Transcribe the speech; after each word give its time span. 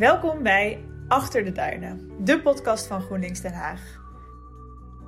Welkom 0.00 0.42
bij 0.42 0.84
Achter 1.08 1.44
de 1.44 1.52
Duinen, 1.52 2.10
de 2.24 2.42
podcast 2.42 2.86
van 2.86 3.00
GroenLinks 3.00 3.40
Den 3.40 3.52
Haag. 3.52 4.00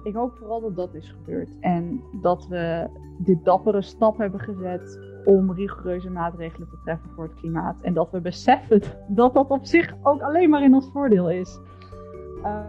Ik 0.05 0.15
hoop 0.15 0.37
vooral 0.37 0.61
dat 0.61 0.77
dat 0.77 0.95
is 0.95 1.09
gebeurd 1.09 1.49
en 1.61 2.03
dat 2.21 2.47
we 2.47 2.89
dit 3.19 3.45
dappere 3.45 3.83
stap 3.83 4.19
hebben 4.19 4.41
gezet 4.41 5.01
om 5.25 5.53
rigoureuze 5.53 6.11
maatregelen 6.11 6.69
te 6.69 6.79
treffen 6.85 7.11
voor 7.11 7.25
het 7.25 7.35
klimaat. 7.35 7.77
En 7.83 7.95
dat 7.95 8.11
we 8.11 8.21
beseffen 8.21 8.83
dat 9.09 9.35
dat 9.35 9.49
op 9.49 9.65
zich 9.65 9.95
ook 10.03 10.23
alleen 10.23 10.51
maar 10.51 10.63
in 10.63 10.75
ons 10.75 10.89
voordeel 10.93 11.31
is. 11.31 11.59
Uh... 12.37 12.61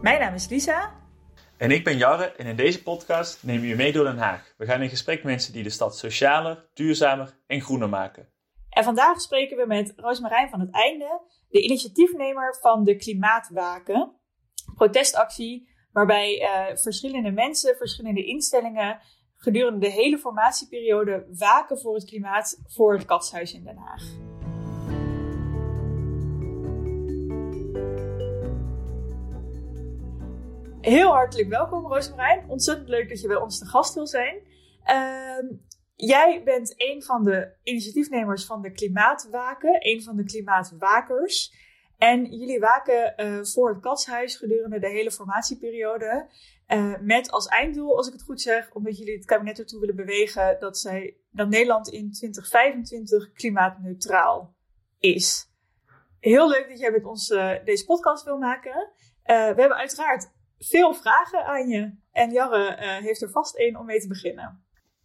Mijn 0.00 0.20
naam 0.20 0.34
is 0.34 0.48
Lisa. 0.48 1.01
En 1.62 1.70
ik 1.70 1.84
ben 1.84 1.96
Jarre 1.96 2.24
en 2.24 2.46
in 2.46 2.56
deze 2.56 2.82
podcast 2.82 3.42
nemen 3.42 3.62
we 3.62 3.68
je 3.68 3.76
mee 3.76 3.92
door 3.92 4.04
Den 4.04 4.18
Haag. 4.18 4.54
We 4.56 4.66
gaan 4.66 4.82
in 4.82 4.88
gesprek 4.88 5.16
met 5.16 5.24
mensen 5.24 5.52
die 5.52 5.62
de 5.62 5.70
stad 5.70 5.96
socialer, 5.96 6.68
duurzamer 6.74 7.38
en 7.46 7.60
groener 7.60 7.88
maken. 7.88 8.28
En 8.68 8.84
vandaag 8.84 9.20
spreken 9.20 9.56
we 9.56 9.66
met 9.66 9.92
Roosmarijn 9.96 10.48
van 10.48 10.60
het 10.60 10.70
Einde, 10.70 11.20
de 11.48 11.62
initiatiefnemer 11.62 12.56
van 12.60 12.84
de 12.84 12.96
Klimaatwaken. 12.96 14.16
Protestactie 14.74 15.68
waarbij 15.92 16.40
uh, 16.40 16.76
verschillende 16.76 17.30
mensen, 17.30 17.76
verschillende 17.76 18.24
instellingen 18.24 19.00
gedurende 19.36 19.78
de 19.78 19.92
hele 19.92 20.18
formatieperiode 20.18 21.26
waken 21.38 21.78
voor 21.78 21.94
het 21.94 22.04
klimaat 22.04 22.62
voor 22.66 22.94
het 22.94 23.04
Katshuis 23.04 23.54
in 23.54 23.64
Den 23.64 23.76
Haag. 23.76 24.31
Heel 30.82 31.12
hartelijk 31.12 31.48
welkom, 31.48 31.86
Roosmarijn. 31.86 32.44
Ontzettend 32.48 32.88
leuk 32.88 33.08
dat 33.08 33.20
je 33.20 33.28
bij 33.28 33.36
ons 33.36 33.58
te 33.58 33.66
gast 33.66 33.94
wil 33.94 34.06
zijn. 34.06 34.36
Uh, 34.86 35.50
jij 35.94 36.42
bent 36.44 36.74
een 36.76 37.02
van 37.02 37.24
de 37.24 37.52
initiatiefnemers 37.62 38.44
van 38.44 38.62
de 38.62 38.72
Klimaatwaken, 38.72 39.76
een 39.78 40.02
van 40.02 40.16
de 40.16 40.24
klimaatwakers. 40.24 41.54
En 41.98 42.24
jullie 42.24 42.60
waken 42.60 43.14
uh, 43.16 43.44
voor 43.44 43.68
het 43.68 43.80
katshuis 43.80 44.36
gedurende 44.36 44.78
de 44.78 44.88
hele 44.88 45.10
formatieperiode. 45.10 46.28
Uh, 46.68 46.94
met 47.00 47.30
als 47.30 47.46
einddoel, 47.46 47.96
als 47.96 48.06
ik 48.06 48.12
het 48.12 48.22
goed 48.22 48.40
zeg, 48.40 48.72
omdat 48.72 48.98
jullie 48.98 49.14
het 49.16 49.24
kabinet 49.24 49.58
ertoe 49.58 49.80
willen 49.80 49.96
bewegen 49.96 50.56
dat, 50.60 50.78
zij, 50.78 51.16
dat 51.30 51.48
Nederland 51.48 51.88
in 51.88 52.12
2025 52.12 53.32
klimaatneutraal 53.32 54.54
is. 54.98 55.50
Heel 56.20 56.48
leuk 56.48 56.68
dat 56.68 56.78
jij 56.78 56.90
met 56.90 57.04
ons 57.04 57.30
uh, 57.30 57.52
deze 57.64 57.84
podcast 57.84 58.24
wil 58.24 58.38
maken. 58.38 58.90
we 59.24 59.32
hebben 59.32 59.76
uiteraard 59.76 60.30
veel 60.68 60.94
vragen 60.94 61.44
aan 61.44 61.68
je. 61.68 61.94
En 62.10 62.32
Jarre 62.32 62.76
heeft 63.02 63.22
er 63.22 63.30
vast 63.30 63.56
één 63.56 63.76
om 63.76 63.86
mee 63.86 64.00
te 64.00 64.08
beginnen. 64.08 64.64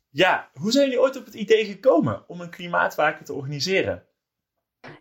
Ja, 0.10 0.50
hoe 0.54 0.72
zijn 0.72 0.86
jullie 0.86 1.02
ooit 1.02 1.18
op 1.18 1.26
het 1.26 1.34
idee 1.34 1.66
gekomen 1.66 2.30
om 2.30 2.42
een 2.42 2.50
klimaatwaken 2.50 3.26
te 3.26 3.34
organiseren? 3.34 4.06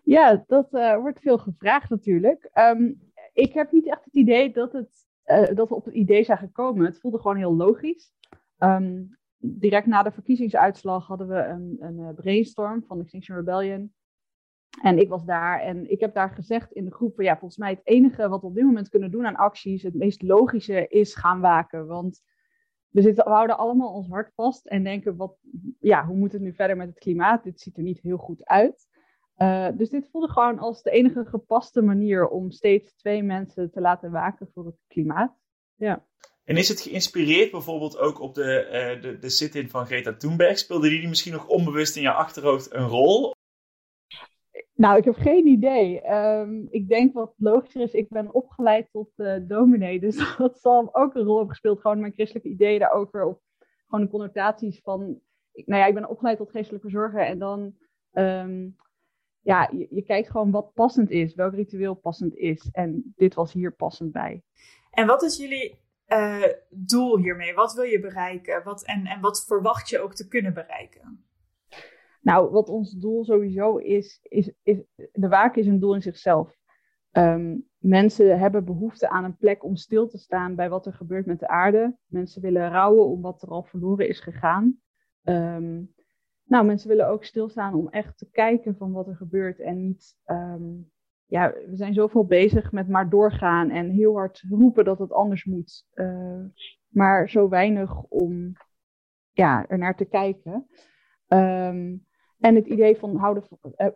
Ja, 0.03 0.43
dat 0.47 0.73
uh, 0.73 0.97
wordt 0.97 1.19
veel 1.19 1.37
gevraagd 1.37 1.89
natuurlijk. 1.89 2.49
Um, 2.53 3.11
ik 3.33 3.53
heb 3.53 3.71
niet 3.71 3.87
echt 3.87 4.05
het 4.05 4.13
idee 4.13 4.51
dat, 4.51 4.73
het, 4.73 5.07
uh, 5.25 5.55
dat 5.55 5.69
we 5.69 5.75
op 5.75 5.85
het 5.85 5.93
idee 5.93 6.23
zijn 6.23 6.37
gekomen. 6.37 6.85
Het 6.85 6.99
voelde 6.99 7.17
gewoon 7.17 7.37
heel 7.37 7.55
logisch. 7.55 8.13
Um, 8.59 9.17
direct 9.37 9.85
na 9.85 10.03
de 10.03 10.11
verkiezingsuitslag 10.11 11.07
hadden 11.07 11.27
we 11.27 11.35
een, 11.35 11.77
een 11.79 12.15
brainstorm 12.15 12.83
van 12.87 12.99
Extinction 12.99 13.37
Rebellion. 13.37 13.93
En 14.81 14.97
ik 14.97 15.09
was 15.09 15.25
daar 15.25 15.59
en 15.59 15.91
ik 15.91 15.99
heb 15.99 16.13
daar 16.13 16.29
gezegd 16.29 16.71
in 16.71 16.85
de 16.85 16.93
groep: 16.93 17.21
ja, 17.21 17.37
volgens 17.37 17.57
mij 17.57 17.69
het 17.69 17.81
enige 17.83 18.29
wat 18.29 18.41
we 18.41 18.47
op 18.47 18.55
dit 18.55 18.63
moment 18.63 18.89
kunnen 18.89 19.11
doen 19.11 19.25
aan 19.25 19.35
acties, 19.35 19.83
het 19.83 19.95
meest 19.95 20.21
logische 20.21 20.87
is 20.87 21.15
gaan 21.15 21.39
waken. 21.39 21.87
Want 21.87 22.21
we, 22.89 23.01
zitten, 23.01 23.23
we 23.23 23.29
houden 23.29 23.57
allemaal 23.57 23.93
ons 23.93 24.07
hart 24.07 24.33
vast 24.35 24.65
en 24.65 24.83
denken: 24.83 25.15
wat, 25.15 25.37
ja, 25.79 26.05
hoe 26.05 26.17
moet 26.17 26.31
het 26.31 26.41
nu 26.41 26.53
verder 26.53 26.77
met 26.77 26.87
het 26.87 26.99
klimaat? 26.99 27.43
Dit 27.43 27.59
ziet 27.59 27.77
er 27.77 27.83
niet 27.83 28.01
heel 28.01 28.17
goed 28.17 28.45
uit. 28.45 28.87
Uh, 29.37 29.67
dus 29.73 29.89
dit 29.89 30.09
voelde 30.11 30.29
gewoon 30.29 30.59
als 30.59 30.81
de 30.81 30.91
enige 30.91 31.25
gepaste 31.25 31.81
manier 31.81 32.27
om 32.27 32.51
steeds 32.51 32.95
twee 32.95 33.23
mensen 33.23 33.71
te 33.71 33.81
laten 33.81 34.11
waken 34.11 34.49
voor 34.53 34.65
het 34.65 34.79
klimaat. 34.87 35.37
Ja. 35.75 36.05
En 36.43 36.57
is 36.57 36.67
het 36.67 36.81
geïnspireerd 36.81 37.51
bijvoorbeeld 37.51 37.97
ook 37.97 38.19
op 38.21 38.33
de, 38.33 38.65
uh, 38.95 39.01
de, 39.01 39.19
de 39.19 39.29
sit-in 39.29 39.69
van 39.69 39.85
Greta 39.85 40.13
Thunberg? 40.13 40.57
Speelde 40.57 40.89
die 40.89 41.07
misschien 41.07 41.33
nog 41.33 41.47
onbewust 41.47 41.95
in 41.95 42.01
je 42.01 42.11
achterhoofd 42.11 42.73
een 42.73 42.87
rol? 42.87 43.35
Nou, 44.77 44.97
ik 44.97 45.03
heb 45.03 45.15
geen 45.15 45.47
idee. 45.47 46.11
Um, 46.13 46.67
ik 46.69 46.87
denk 46.87 47.13
wat 47.13 47.33
logischer 47.37 47.81
is, 47.81 47.93
ik 47.93 48.09
ben 48.09 48.33
opgeleid 48.33 48.91
tot 48.91 49.09
uh, 49.17 49.35
dominee, 49.41 49.99
dus 50.07 50.37
dat 50.37 50.59
zal 50.59 50.95
ook 50.95 51.15
een 51.15 51.23
rol 51.23 51.35
hebben 51.35 51.49
gespeeld. 51.49 51.81
Gewoon 51.81 51.99
mijn 51.99 52.13
christelijke 52.13 52.49
ideeën 52.49 52.79
daarover, 52.79 53.25
of 53.25 53.37
gewoon 53.87 54.05
de 54.05 54.11
connotaties 54.11 54.79
van... 54.83 54.99
Nou 55.65 55.81
ja, 55.81 55.85
ik 55.85 55.93
ben 55.93 56.09
opgeleid 56.09 56.37
tot 56.37 56.51
geestelijke 56.51 56.89
verzorger 56.89 57.25
en 57.25 57.39
dan... 57.39 57.75
Um, 58.13 58.75
ja, 59.41 59.69
je, 59.71 59.87
je, 59.89 60.01
kijkt 60.01 60.29
gewoon 60.29 60.51
wat 60.51 60.73
passend 60.73 61.09
is, 61.09 61.35
welk 61.35 61.53
ritueel 61.53 61.93
passend 61.93 62.35
is. 62.35 62.69
En 62.71 63.13
dit 63.15 63.33
was 63.33 63.53
hier 63.53 63.71
passend 63.71 64.11
bij. 64.11 64.43
En 64.91 65.07
wat 65.07 65.23
is 65.23 65.37
jullie 65.37 65.79
uh, 66.07 66.43
doel 66.69 67.17
hiermee? 67.17 67.53
Wat 67.53 67.73
wil 67.73 67.83
je 67.83 67.99
bereiken? 67.99 68.63
Wat, 68.63 68.85
en, 68.85 69.05
en 69.05 69.21
wat 69.21 69.45
verwacht 69.45 69.89
je 69.89 69.99
ook 69.99 70.13
te 70.13 70.27
kunnen 70.27 70.53
bereiken? 70.53 71.26
Nou, 72.27 72.51
wat 72.51 72.69
ons 72.69 72.91
doel 72.91 73.25
sowieso 73.25 73.77
is, 73.77 74.19
is, 74.21 74.51
de 75.11 75.27
waken 75.27 75.61
is 75.61 75.67
een 75.67 75.79
doel 75.79 75.95
in 75.95 76.01
zichzelf. 76.01 76.55
Um, 77.11 77.67
mensen 77.77 78.39
hebben 78.39 78.65
behoefte 78.65 79.09
aan 79.09 79.23
een 79.23 79.37
plek 79.37 79.63
om 79.63 79.75
stil 79.75 80.07
te 80.07 80.17
staan 80.17 80.55
bij 80.55 80.69
wat 80.69 80.85
er 80.85 80.93
gebeurt 80.93 81.25
met 81.25 81.39
de 81.39 81.47
aarde. 81.47 81.97
Mensen 82.05 82.41
willen 82.41 82.71
rouwen 82.71 83.05
om 83.05 83.21
wat 83.21 83.41
er 83.41 83.49
al 83.49 83.63
verloren 83.63 84.07
is 84.07 84.19
gegaan. 84.19 84.79
Um, 85.23 85.93
nou, 86.43 86.65
mensen 86.65 86.89
willen 86.89 87.07
ook 87.07 87.23
stilstaan 87.23 87.73
om 87.73 87.89
echt 87.89 88.17
te 88.17 88.29
kijken 88.31 88.75
van 88.77 88.91
wat 88.91 89.07
er 89.07 89.15
gebeurt 89.15 89.59
en 89.59 89.81
niet. 89.81 90.17
Um, 90.25 90.91
ja, 91.25 91.51
we 91.51 91.75
zijn 91.75 91.93
zoveel 91.93 92.25
bezig 92.25 92.71
met 92.71 92.87
maar 92.87 93.09
doorgaan 93.09 93.69
en 93.69 93.89
heel 93.89 94.15
hard 94.15 94.43
roepen 94.49 94.85
dat 94.85 94.99
het 94.99 95.11
anders 95.11 95.45
moet. 95.45 95.85
Uh, 95.93 96.45
maar 96.87 97.29
zo 97.29 97.49
weinig 97.49 98.03
om 98.03 98.51
ja, 99.31 99.67
er 99.67 99.77
naar 99.77 99.95
te 99.95 100.05
kijken. 100.05 100.67
Um, 101.27 102.05
en 102.39 102.55
het 102.55 102.67
idee 102.67 102.97
van, 102.97 103.15
houden, 103.15 103.43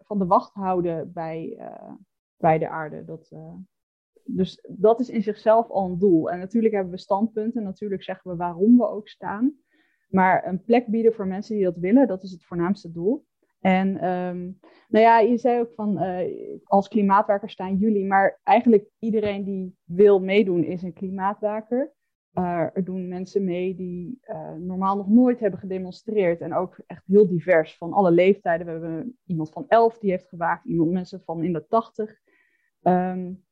van 0.01 0.19
de 0.19 0.25
wacht 0.25 0.53
houden 0.53 1.11
bij, 1.13 1.55
uh, 1.59 1.93
bij 2.37 2.57
de 2.57 2.69
aarde. 2.69 3.05
Dat, 3.05 3.29
uh, 3.33 3.53
dus 4.23 4.67
dat 4.67 4.99
is 4.99 5.09
in 5.09 5.23
zichzelf 5.23 5.69
al 5.69 5.85
een 5.85 5.99
doel. 5.99 6.31
En 6.31 6.39
natuurlijk 6.39 6.73
hebben 6.73 6.91
we 6.91 6.99
standpunten. 6.99 7.63
Natuurlijk 7.63 8.03
zeggen 8.03 8.31
we 8.31 8.37
waarom 8.37 8.77
we 8.77 8.87
ook 8.87 9.07
staan. 9.07 9.53
Maar 10.09 10.47
een 10.47 10.63
plek 10.63 10.87
bieden 10.87 11.13
voor 11.13 11.27
mensen 11.27 11.55
die 11.55 11.63
dat 11.63 11.77
willen, 11.77 12.07
dat 12.07 12.23
is 12.23 12.31
het 12.31 12.45
voornaamste 12.45 12.91
doel. 12.91 13.25
En 13.59 13.87
um, 14.09 14.59
nou 14.87 15.05
ja, 15.05 15.19
je 15.19 15.37
zei 15.37 15.59
ook 15.59 15.73
van 15.73 15.99
als 16.63 16.87
klimaatwerker 16.87 17.49
staan 17.49 17.77
jullie, 17.77 18.05
maar 18.05 18.39
eigenlijk 18.43 18.89
iedereen 18.99 19.43
die 19.43 19.75
wil 19.83 20.19
meedoen 20.19 20.63
is 20.63 20.81
een 20.81 20.93
klimaatwaker. 20.93 21.93
Uh, 22.33 22.67
er 22.73 22.83
doen 22.83 23.07
mensen 23.07 23.43
mee 23.43 23.75
die 23.75 24.19
uh, 24.23 24.53
normaal 24.53 24.97
nog 24.97 25.09
nooit 25.09 25.39
hebben 25.39 25.59
gedemonstreerd 25.59 26.41
en 26.41 26.53
ook 26.53 26.79
echt 26.87 27.05
heel 27.05 27.27
divers 27.27 27.77
van 27.77 27.93
alle 27.93 28.11
leeftijden. 28.11 28.65
We 28.65 28.71
hebben 28.71 29.17
iemand 29.25 29.49
van 29.51 29.65
elf 29.67 29.99
die 29.99 30.11
heeft 30.11 30.27
gewaakt, 30.27 30.65
iemand 30.65 30.91
mensen 30.91 31.21
van 31.25 31.43
in 31.43 31.53
de 31.53 31.65
tachtig. 31.67 32.19
Um, 32.81 33.43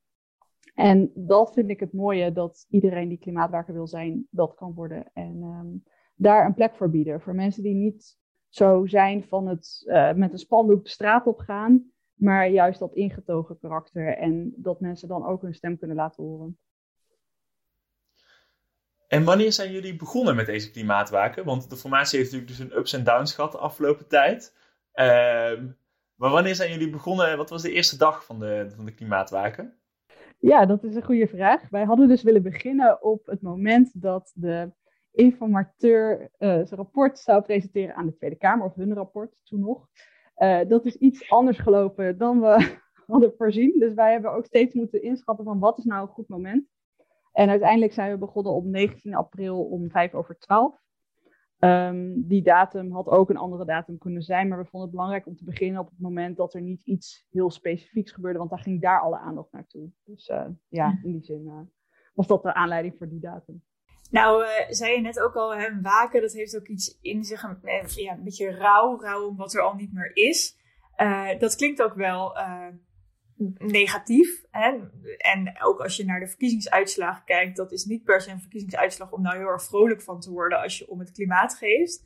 en 0.74 1.12
dat 1.16 1.54
vind 1.54 1.70
ik 1.70 1.80
het 1.80 1.94
mooie, 1.94 2.32
dat 2.32 2.66
iedereen 2.70 3.10
die 3.10 3.18
klimaatwaker 3.18 3.74
wil 3.74 3.88
zijn, 3.88 4.28
dat 4.30 4.56
kan 4.56 4.74
worden. 4.74 5.10
En 5.14 5.42
um, 5.42 5.84
daar 6.16 6.46
een 6.46 6.54
plek 6.54 6.76
voor 6.76 6.90
bieden. 6.90 7.22
Voor 7.22 7.36
mensen 7.36 7.64
die 7.64 7.76
niet 7.76 8.18
zo 8.48 8.86
zijn 8.86 9.24
van 9.24 9.48
het 9.48 9.84
uh, 9.86 10.14
met 10.14 10.32
een 10.32 10.38
spandoek 10.38 10.84
de 10.84 10.90
straat 10.90 11.28
op 11.28 11.40
gaan, 11.40 11.92
maar 12.14 12.50
juist 12.50 12.80
dat 12.80 12.94
ingetogen 12.94 13.60
karakter 13.60 14.18
en 14.18 14.54
dat 14.56 14.80
mensen 14.80 15.08
dan 15.08 15.26
ook 15.26 15.42
hun 15.42 15.54
stem 15.54 15.78
kunnen 15.78 15.98
laten 15.98 16.24
horen. 16.24 16.58
En 19.10 19.24
wanneer 19.24 19.54
zijn 19.54 19.72
jullie 19.72 19.96
begonnen 19.96 20.36
met 20.36 20.46
deze 20.46 20.72
klimaatwaken? 20.72 21.46
Want 21.46 21.70
de 21.70 21.76
formatie 21.76 22.20
heeft 22.20 22.32
natuurlijk 22.32 22.60
dus 22.60 22.68
een 22.68 22.78
ups 22.78 22.94
en 22.94 23.04
downs 23.04 23.34
gehad 23.34 23.52
de 23.52 23.58
afgelopen 23.58 24.08
tijd. 24.08 24.56
Uh, 24.94 25.06
maar 26.16 26.30
wanneer 26.30 26.56
zijn 26.56 26.72
jullie 26.72 26.90
begonnen? 26.90 27.38
Wat 27.38 27.50
was 27.50 27.62
de 27.62 27.72
eerste 27.72 27.98
dag 27.98 28.26
van 28.26 28.40
de, 28.40 28.72
van 28.76 28.86
de 28.86 28.94
klimaatwaken? 28.94 29.80
Ja, 30.40 30.66
dat 30.66 30.84
is 30.84 30.96
een 30.96 31.04
goede 31.04 31.28
vraag. 31.28 31.70
Wij 31.70 31.84
hadden 31.84 32.08
dus 32.08 32.24
willen 32.24 32.44
beginnen 32.44 33.04
op 33.04 33.26
het 33.26 33.42
moment 33.42 34.02
dat 34.02 34.32
de 34.36 34.72
informateur 35.12 36.22
uh, 36.22 36.30
zijn 36.50 36.68
rapport 36.70 37.20
zou 37.20 37.42
presenteren 37.42 37.96
aan 37.96 38.06
de 38.06 38.16
Tweede 38.16 38.36
Kamer, 38.36 38.66
of 38.66 38.76
hun 38.76 38.94
rapport 38.94 39.36
toen 39.44 39.60
nog. 39.60 39.88
Uh, 40.38 40.60
dat 40.68 40.86
is 40.86 40.96
iets 40.96 41.30
anders 41.30 41.58
gelopen 41.58 42.18
dan 42.18 42.40
we 42.40 42.78
hadden 43.08 43.34
voorzien. 43.38 43.80
Dus 43.80 43.94
wij 43.94 44.12
hebben 44.12 44.32
ook 44.32 44.46
steeds 44.46 44.74
moeten 44.74 45.04
inschatten 45.04 45.46
van 45.46 45.60
wat 45.60 45.78
is 45.78 45.84
nou 45.84 46.02
een 46.02 46.14
goed 46.14 46.28
moment. 46.28 46.68
En 47.32 47.50
uiteindelijk 47.50 47.94
zijn 47.94 48.12
we 48.12 48.18
begonnen 48.18 48.54
op 48.54 48.66
19 48.66 49.16
april 49.16 49.64
om 49.64 49.90
5 49.90 50.14
over 50.14 50.38
12. 50.38 50.88
Um, 51.60 51.70
ehm, 51.70 52.14
die 52.16 52.44
datum 52.44 52.92
had 52.92 53.08
ook 53.08 53.30
een 53.30 53.38
andere 53.38 53.66
datum 53.66 53.98
kunnen 53.98 54.22
zijn, 54.22 54.48
maar 54.48 54.58
we 54.58 54.64
vonden 54.64 54.82
het 54.82 54.92
belangrijk 54.92 55.28
om 55.28 55.36
te 55.36 55.44
beginnen 55.44 55.82
op 55.82 55.90
het 55.90 56.00
moment 56.00 56.38
dat 56.38 56.54
er 56.54 56.62
niet 56.62 56.82
iets 56.86 57.26
heel 57.30 57.52
specifieks 57.52 58.12
gebeurde, 58.12 58.38
want 58.38 58.50
daar 58.50 58.60
ging 58.60 58.82
daar 58.82 59.02
alle 59.02 59.18
aandacht 59.18 59.52
naartoe. 59.52 59.90
Dus 60.04 60.28
uh, 60.28 60.46
ja, 60.68 61.00
in 61.04 61.12
die 61.12 61.24
zin 61.24 61.70
was 62.14 62.28
dat 62.28 62.44
de 62.44 62.54
aanleiding 62.54 62.96
voor 62.98 63.10
die 63.10 63.20
datum. 63.20 63.64
Nou, 64.12 64.44
uh, 64.44 64.50
zei 64.70 64.96
je 64.96 65.02
net 65.02 65.20
ook 65.20 65.36
al, 65.36 65.56
hè, 65.56 65.82
waken, 65.82 66.22
dat 66.22 66.34
heeft 66.34 66.58
ook 66.58 66.68
iets 66.68 66.98
in 67.02 67.24
zich, 67.24 67.44
een, 67.44 67.60
ja, 67.96 68.14
een 68.14 68.24
beetje 68.24 68.52
rauw, 68.52 69.00
rauw 69.00 69.28
om 69.28 69.36
wat 69.36 69.54
er 69.54 69.62
al 69.62 69.74
niet 69.74 69.94
meer 69.94 70.16
is. 70.16 70.58
Dat 71.40 71.56
klinkt 71.56 71.82
ook 71.82 71.94
wel 71.94 72.38
negatief. 73.58 74.46
Hè? 74.52 74.78
En 75.18 75.62
ook 75.64 75.80
als 75.80 75.98
je 75.98 76.06
naar 76.06 76.20
de 76.20 76.28
verkiezingsuitslagen 76.28 77.24
kijkt, 77.26 77.58
dat 77.58 77.72
is 77.72 77.86
niet 77.86 78.04
per 78.04 78.22
se 78.22 78.32
een 78.32 78.40
verkiezingsuitslag 78.40 79.12
om 79.12 79.22
nou 79.22 79.38
heel 79.38 79.48
erg 79.48 79.64
vrolijk 79.64 80.02
van 80.02 80.20
te 80.20 80.32
worden 80.32 80.62
als 80.62 80.78
je 80.78 80.90
om 80.90 81.00
het 81.00 81.12
klimaat 81.12 81.56
geeft. 81.56 82.04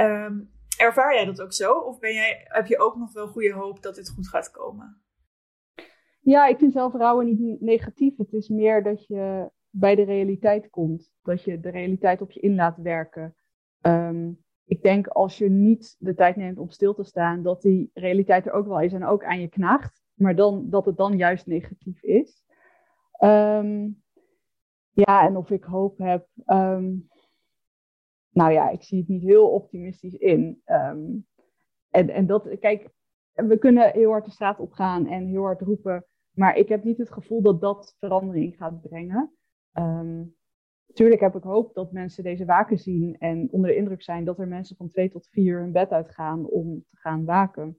Um, 0.00 0.50
ervaar 0.78 1.14
jij 1.14 1.24
dat 1.24 1.42
ook 1.42 1.52
zo? 1.52 1.72
Of 1.72 1.98
ben 1.98 2.14
jij, 2.14 2.40
heb 2.44 2.66
je 2.66 2.78
ook 2.78 2.96
nog 2.96 3.12
wel 3.12 3.26
goede 3.26 3.52
hoop 3.52 3.82
dat 3.82 3.94
dit 3.94 4.10
goed 4.10 4.28
gaat 4.28 4.50
komen? 4.50 5.02
Ja, 6.20 6.46
ik 6.46 6.58
vind 6.58 6.72
zelf 6.72 6.92
rouwen 6.92 7.26
niet 7.26 7.60
negatief. 7.60 8.16
Het 8.16 8.32
is 8.32 8.48
meer 8.48 8.82
dat 8.82 9.06
je 9.06 9.50
bij 9.70 9.94
de 9.94 10.04
realiteit 10.04 10.70
komt. 10.70 11.12
Dat 11.22 11.44
je 11.44 11.60
de 11.60 11.70
realiteit 11.70 12.20
op 12.20 12.30
je 12.30 12.40
in 12.40 12.54
laat 12.54 12.76
werken. 12.76 13.36
Um, 13.80 14.44
ik 14.64 14.82
denk 14.82 15.06
als 15.06 15.38
je 15.38 15.50
niet 15.50 15.96
de 15.98 16.14
tijd 16.14 16.36
neemt 16.36 16.58
om 16.58 16.70
stil 16.70 16.94
te 16.94 17.04
staan, 17.04 17.42
dat 17.42 17.62
die 17.62 17.90
realiteit 17.94 18.46
er 18.46 18.52
ook 18.52 18.66
wel 18.66 18.80
is 18.80 18.92
en 18.92 19.04
ook 19.04 19.24
aan 19.24 19.40
je 19.40 19.48
knaagt. 19.48 20.04
Maar 20.16 20.36
dan, 20.36 20.70
dat 20.70 20.86
het 20.86 20.96
dan 20.96 21.16
juist 21.16 21.46
negatief 21.46 22.02
is. 22.02 22.44
Um, 23.20 24.02
ja, 24.90 25.26
en 25.26 25.36
of 25.36 25.50
ik 25.50 25.64
hoop 25.64 25.98
heb. 25.98 26.28
Um, 26.46 27.08
nou 28.30 28.52
ja, 28.52 28.70
ik 28.70 28.82
zie 28.82 28.98
het 28.98 29.08
niet 29.08 29.22
heel 29.22 29.50
optimistisch 29.50 30.14
in. 30.14 30.62
Um, 30.66 31.26
en, 31.90 32.08
en 32.08 32.26
dat, 32.26 32.58
kijk, 32.58 32.90
we 33.32 33.58
kunnen 33.58 33.92
heel 33.92 34.10
hard 34.10 34.24
de 34.24 34.30
straat 34.30 34.60
op 34.60 34.72
gaan 34.72 35.06
en 35.06 35.26
heel 35.26 35.42
hard 35.42 35.60
roepen. 35.60 36.06
Maar 36.30 36.56
ik 36.56 36.68
heb 36.68 36.84
niet 36.84 36.98
het 36.98 37.12
gevoel 37.12 37.42
dat 37.42 37.60
dat 37.60 37.96
verandering 37.98 38.56
gaat 38.56 38.80
brengen. 38.80 39.32
Um, 39.72 40.36
Tuurlijk 40.92 41.20
heb 41.20 41.34
ik 41.34 41.42
hoop 41.42 41.74
dat 41.74 41.92
mensen 41.92 42.24
deze 42.24 42.44
waken 42.44 42.78
zien 42.78 43.18
en 43.18 43.48
onder 43.50 43.70
de 43.70 43.76
indruk 43.76 44.02
zijn 44.02 44.24
dat 44.24 44.38
er 44.38 44.48
mensen 44.48 44.76
van 44.76 44.88
twee 44.88 45.10
tot 45.10 45.28
vier 45.28 45.60
hun 45.60 45.72
bed 45.72 45.90
uitgaan 45.90 46.46
om 46.46 46.84
te 46.90 46.96
gaan 46.96 47.24
waken. 47.24 47.78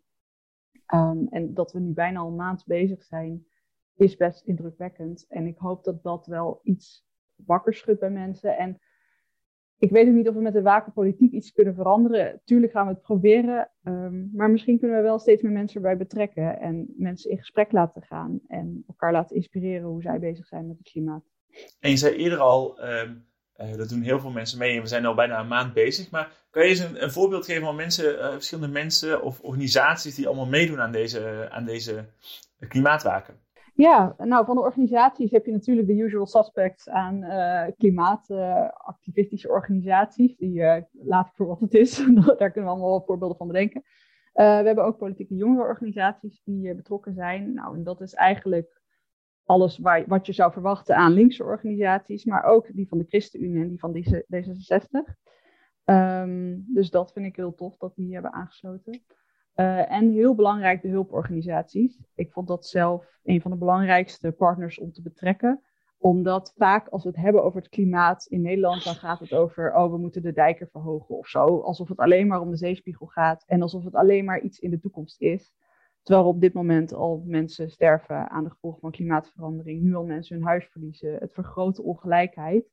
Um, 0.93 1.27
en 1.29 1.53
dat 1.53 1.71
we 1.71 1.79
nu 1.79 1.93
bijna 1.93 2.19
al 2.19 2.27
een 2.27 2.35
maand 2.35 2.65
bezig 2.65 3.03
zijn, 3.03 3.45
is 3.95 4.15
best 4.15 4.45
indrukwekkend. 4.45 5.25
En 5.29 5.47
ik 5.47 5.57
hoop 5.57 5.83
dat 5.83 6.03
dat 6.03 6.25
wel 6.25 6.59
iets 6.63 7.05
wakker 7.35 7.73
schudt 7.73 7.99
bij 7.99 8.09
mensen. 8.09 8.57
En 8.57 8.79
ik 9.77 9.89
weet 9.89 10.07
ook 10.07 10.13
niet 10.13 10.27
of 10.27 10.35
we 10.35 10.41
met 10.41 10.53
de 10.53 10.61
wakenpolitiek 10.61 11.31
iets 11.31 11.51
kunnen 11.51 11.75
veranderen. 11.75 12.41
Tuurlijk 12.43 12.71
gaan 12.71 12.87
we 12.87 12.93
het 12.93 13.01
proberen. 13.01 13.71
Um, 13.83 14.29
maar 14.33 14.51
misschien 14.51 14.79
kunnen 14.79 14.97
we 14.97 15.03
wel 15.03 15.19
steeds 15.19 15.41
meer 15.41 15.51
mensen 15.51 15.75
erbij 15.75 15.97
betrekken. 15.97 16.59
En 16.59 16.93
mensen 16.97 17.31
in 17.31 17.37
gesprek 17.37 17.71
laten 17.71 18.01
gaan. 18.01 18.39
En 18.47 18.83
elkaar 18.87 19.11
laten 19.11 19.35
inspireren 19.35 19.87
hoe 19.87 20.01
zij 20.01 20.19
bezig 20.19 20.45
zijn 20.45 20.67
met 20.67 20.77
het 20.77 20.89
klimaat. 20.89 21.23
En 21.79 21.89
je 21.89 21.97
zei 21.97 22.15
eerder 22.15 22.39
al, 22.39 22.83
uh, 22.83 23.11
uh, 23.57 23.77
dat 23.77 23.89
doen 23.89 24.01
heel 24.01 24.19
veel 24.19 24.31
mensen 24.31 24.59
mee 24.59 24.75
en 24.75 24.81
we 24.81 24.87
zijn 24.87 25.05
al 25.05 25.15
bijna 25.15 25.39
een 25.39 25.47
maand 25.47 25.73
bezig. 25.73 26.11
Maar 26.11 26.31
kan 26.49 26.63
je 26.63 26.69
eens 26.69 26.79
een, 26.79 27.11
voorbeeld 27.11 27.45
geven 27.45 27.63
van 27.63 27.75
mensen, 27.75 28.15
uh, 28.15 28.31
verschillende 28.31 28.71
mensen 28.71 29.21
of 29.21 29.39
organisaties 29.39 30.15
die 30.15 30.27
allemaal 30.27 30.45
meedoen 30.45 30.81
aan 30.81 30.91
deze, 30.91 31.47
aan 31.51 31.65
deze 31.65 32.05
klimaatwaken? 32.67 33.45
Ja, 33.73 34.15
nou 34.17 34.45
van 34.45 34.55
de 34.55 34.61
organisaties 34.61 35.31
heb 35.31 35.45
je 35.45 35.51
natuurlijk 35.51 35.87
de 35.87 35.97
usual 35.97 36.25
suspects 36.25 36.89
aan 36.89 37.25
klimaatactivistische 37.77 39.49
organisaties. 39.49 40.37
Die 40.37 40.63
laat 40.91 41.27
ik 41.27 41.33
voor 41.35 41.47
wat 41.47 41.59
het 41.59 41.73
is. 41.73 41.97
Daar 42.37 42.51
kunnen 42.51 42.71
we 42.71 42.77
allemaal 42.77 43.03
voorbeelden 43.05 43.37
van 43.37 43.47
bedenken. 43.47 43.83
we 44.33 44.43
hebben 44.43 44.85
ook 44.85 44.97
politieke 44.97 45.35
jongerenorganisaties 45.35 46.41
die 46.43 46.75
betrokken 46.75 47.13
zijn. 47.13 47.53
Nou, 47.53 47.75
en 47.75 47.83
dat 47.83 48.01
is 48.01 48.13
eigenlijk 48.13 48.81
alles 49.47 49.77
waar, 49.77 50.07
wat 50.07 50.25
je 50.25 50.33
zou 50.33 50.51
verwachten 50.51 50.95
aan 50.95 51.11
linkse 51.11 51.43
organisaties, 51.43 52.25
maar 52.25 52.43
ook 52.43 52.67
die 52.73 52.87
van 52.87 52.97
de 52.97 53.05
ChristenUnie 53.07 53.61
en 53.61 53.69
die 53.69 53.79
van 53.79 53.95
D66. 53.95 55.13
Um, 55.85 56.65
dus 56.73 56.89
dat 56.89 57.11
vind 57.11 57.25
ik 57.25 57.35
heel 57.35 57.55
tof 57.55 57.77
dat 57.77 57.95
die 57.95 58.13
hebben 58.13 58.33
aangesloten. 58.33 59.01
Uh, 59.55 59.91
en 59.91 60.11
heel 60.11 60.35
belangrijk 60.35 60.81
de 60.81 60.87
hulporganisaties. 60.87 61.99
Ik 62.15 62.31
vond 62.31 62.47
dat 62.47 62.65
zelf 62.65 63.19
een 63.23 63.41
van 63.41 63.51
de 63.51 63.57
belangrijkste 63.57 64.31
partners 64.31 64.79
om 64.79 64.91
te 64.91 65.01
betrekken. 65.01 65.61
Omdat 65.97 66.53
vaak 66.55 66.87
als 66.87 67.03
we 67.03 67.09
het 67.09 67.17
hebben 67.17 67.43
over 67.43 67.59
het 67.59 67.69
klimaat 67.69 68.25
in 68.25 68.41
Nederland, 68.41 68.83
dan 68.83 68.95
gaat 68.95 69.19
het 69.19 69.33
over, 69.33 69.75
oh 69.75 69.91
we 69.91 69.97
moeten 69.97 70.21
de 70.21 70.33
dijken 70.33 70.67
verhogen 70.71 71.17
of 71.17 71.27
zo. 71.27 71.59
Alsof 71.59 71.87
het 71.87 71.97
alleen 71.97 72.27
maar 72.27 72.41
om 72.41 72.49
de 72.49 72.57
zeespiegel 72.57 73.05
gaat 73.05 73.43
en 73.45 73.61
alsof 73.61 73.83
het 73.83 73.95
alleen 73.95 74.25
maar 74.25 74.41
iets 74.41 74.59
in 74.59 74.69
de 74.69 74.79
toekomst 74.79 75.21
is. 75.21 75.53
Terwijl 76.07 76.27
op 76.27 76.41
dit 76.41 76.53
moment 76.53 76.93
al 76.93 77.23
mensen 77.25 77.69
sterven 77.69 78.29
aan 78.29 78.43
de 78.43 78.49
gevolgen 78.49 78.79
van 78.79 78.91
klimaatverandering. 78.91 79.81
Nu 79.81 79.95
al 79.95 80.05
mensen 80.05 80.35
hun 80.35 80.45
huis 80.45 80.65
verliezen. 80.65 81.15
Het 81.15 81.33
vergroot 81.33 81.79
ongelijkheid. 81.79 82.71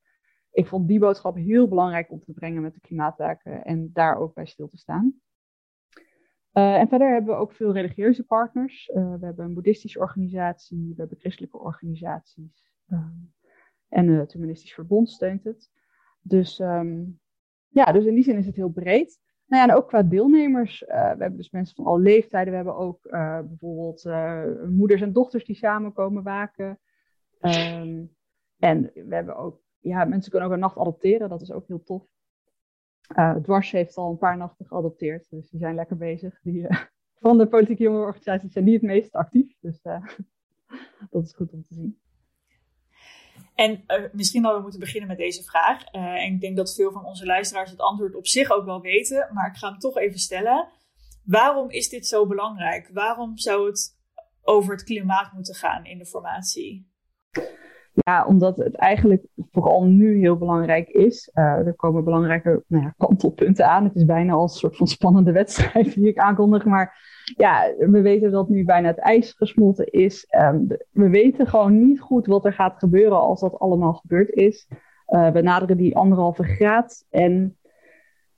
Ik 0.51 0.67
vond 0.67 0.89
die 0.89 0.99
boodschap 0.99 1.37
heel 1.37 1.69
belangrijk 1.69 2.11
om 2.11 2.23
te 2.25 2.33
brengen 2.33 2.63
met 2.63 2.75
de 2.75 2.81
klimaatwerken 2.81 3.65
en 3.65 3.91
daar 3.93 4.17
ook 4.17 4.35
bij 4.35 4.47
stil 4.47 4.69
te 4.69 4.77
staan. 4.77 5.15
Uh, 6.53 6.75
en 6.75 6.89
verder 6.89 7.13
hebben 7.13 7.35
we 7.35 7.41
ook 7.41 7.53
veel 7.53 7.73
religieuze 7.73 8.25
partners. 8.25 8.89
Uh, 8.89 9.15
we 9.19 9.25
hebben 9.25 9.45
een 9.45 9.55
boeddhistische 9.55 9.99
organisatie, 9.99 10.89
we 10.89 11.01
hebben 11.01 11.19
christelijke 11.19 11.59
organisaties. 11.59 12.71
Uh, 12.89 13.07
en 13.89 14.09
het 14.09 14.33
Humanistisch 14.33 14.75
Verbond 14.75 15.11
steunt 15.11 15.45
het. 15.45 15.71
Dus, 16.21 16.59
um, 16.59 17.21
ja, 17.69 17.93
dus 17.93 18.05
in 18.05 18.15
die 18.15 18.25
zin 18.25 18.39
is 18.39 18.47
het 18.47 18.57
heel 18.57 18.71
breed. 18.71 19.21
Nou 19.55 19.67
ja, 19.67 19.73
en 19.73 19.79
ook 19.79 19.89
qua 19.89 20.03
deelnemers. 20.03 20.83
Uh, 20.83 20.89
we 20.89 20.95
hebben 20.95 21.37
dus 21.37 21.51
mensen 21.51 21.75
van 21.75 21.85
alle 21.85 21.99
leeftijden. 21.99 22.51
We 22.51 22.57
hebben 22.57 22.77
ook 22.77 23.05
uh, 23.05 23.41
bijvoorbeeld 23.41 24.05
uh, 24.05 24.45
moeders 24.69 25.01
en 25.01 25.13
dochters 25.13 25.45
die 25.45 25.57
samenkomen 25.57 26.23
waken. 26.23 26.79
Um, 27.41 28.17
en 28.59 28.91
we 28.95 29.15
hebben 29.15 29.37
ook, 29.37 29.61
ja, 29.79 30.05
mensen 30.05 30.31
kunnen 30.31 30.49
ook 30.49 30.55
een 30.55 30.61
nacht 30.61 30.79
adopteren. 30.79 31.29
Dat 31.29 31.43
is 31.43 31.53
ook 31.53 31.67
heel 31.67 31.83
tof. 31.83 32.07
Dwars 33.43 33.71
heeft 33.71 33.97
al 33.97 34.11
een 34.11 34.19
paar 34.19 34.37
nachten 34.37 34.67
geadopteerd. 34.67 35.31
Dus 35.31 35.51
die 35.51 35.61
zijn 35.61 35.75
lekker 35.75 35.97
bezig. 35.97 36.41
Die, 36.43 36.67
van 37.21 37.39
de 37.39 37.47
politieke 37.47 37.83
jongerenorganisaties 37.83 38.53
zijn 38.53 38.65
die 38.65 38.75
het 38.75 38.83
meest 38.83 39.13
actief. 39.13 39.57
Dus 39.61 39.83
dat 41.11 41.25
is 41.25 41.33
goed 41.33 41.53
om 41.53 41.63
te 41.63 41.75
zien. 41.75 41.99
En 43.55 43.85
uh, 43.87 44.05
misschien 44.13 44.41
hadden 44.43 44.57
we 44.57 44.63
moeten 44.63 44.81
beginnen 44.81 45.09
met 45.09 45.19
deze 45.19 45.43
vraag. 45.43 45.95
Uh, 45.95 46.03
en 46.03 46.33
ik 46.33 46.41
denk 46.41 46.57
dat 46.57 46.75
veel 46.75 46.93
van 46.93 47.05
onze 47.05 47.27
luisteraars 47.27 47.71
het 47.71 47.81
antwoord 47.81 48.15
op 48.15 48.27
zich 48.27 48.51
ook 48.51 48.65
wel 48.65 48.81
weten, 48.81 49.31
maar 49.33 49.51
ik 49.51 49.57
ga 49.57 49.69
hem 49.69 49.79
toch 49.79 49.97
even 49.97 50.19
stellen. 50.19 50.69
Waarom 51.25 51.71
is 51.71 51.89
dit 51.89 52.07
zo 52.07 52.27
belangrijk? 52.27 52.91
Waarom 52.93 53.39
zou 53.39 53.67
het 53.67 53.99
over 54.43 54.73
het 54.73 54.85
klimaat 54.85 55.33
moeten 55.33 55.55
gaan 55.55 55.85
in 55.85 55.99
de 55.99 56.07
formatie? 56.07 56.93
Ja, 57.95 58.27
omdat 58.27 58.57
het 58.57 58.75
eigenlijk 58.75 59.27
vooral 59.53 59.85
nu 59.85 60.19
heel 60.19 60.37
belangrijk 60.37 60.89
is. 60.89 61.31
Uh, 61.35 61.45
er 61.45 61.75
komen 61.75 62.05
belangrijke 62.05 62.63
nou 62.67 62.85
ja, 62.85 62.95
kantelpunten 62.97 63.69
aan. 63.69 63.85
Het 63.85 63.95
is 63.95 64.05
bijna 64.05 64.33
als 64.33 64.53
een 64.53 64.59
soort 64.59 64.77
van 64.77 64.87
spannende 64.87 65.33
wedstrijd 65.43 65.95
die 65.95 66.09
ik 66.09 66.19
aankondig. 66.19 66.65
Maar 66.65 66.99
ja, 67.37 67.73
we 67.79 68.01
weten 68.01 68.31
dat 68.31 68.49
nu 68.49 68.65
bijna 68.65 68.89
het 68.89 68.99
ijs 68.99 69.33
gesmolten 69.33 69.87
is. 69.87 70.27
Um, 70.39 70.67
we 70.91 71.09
weten 71.09 71.47
gewoon 71.47 71.87
niet 71.87 72.01
goed 72.01 72.27
wat 72.27 72.45
er 72.45 72.53
gaat 72.53 72.79
gebeuren 72.79 73.21
als 73.21 73.41
dat 73.41 73.59
allemaal 73.59 73.93
gebeurd 73.93 74.31
is. 74.31 74.69
Uh, 75.09 75.31
we 75.31 75.41
naderen 75.41 75.77
die 75.77 75.97
anderhalve 75.97 76.43
graad. 76.43 77.05
En 77.11 77.57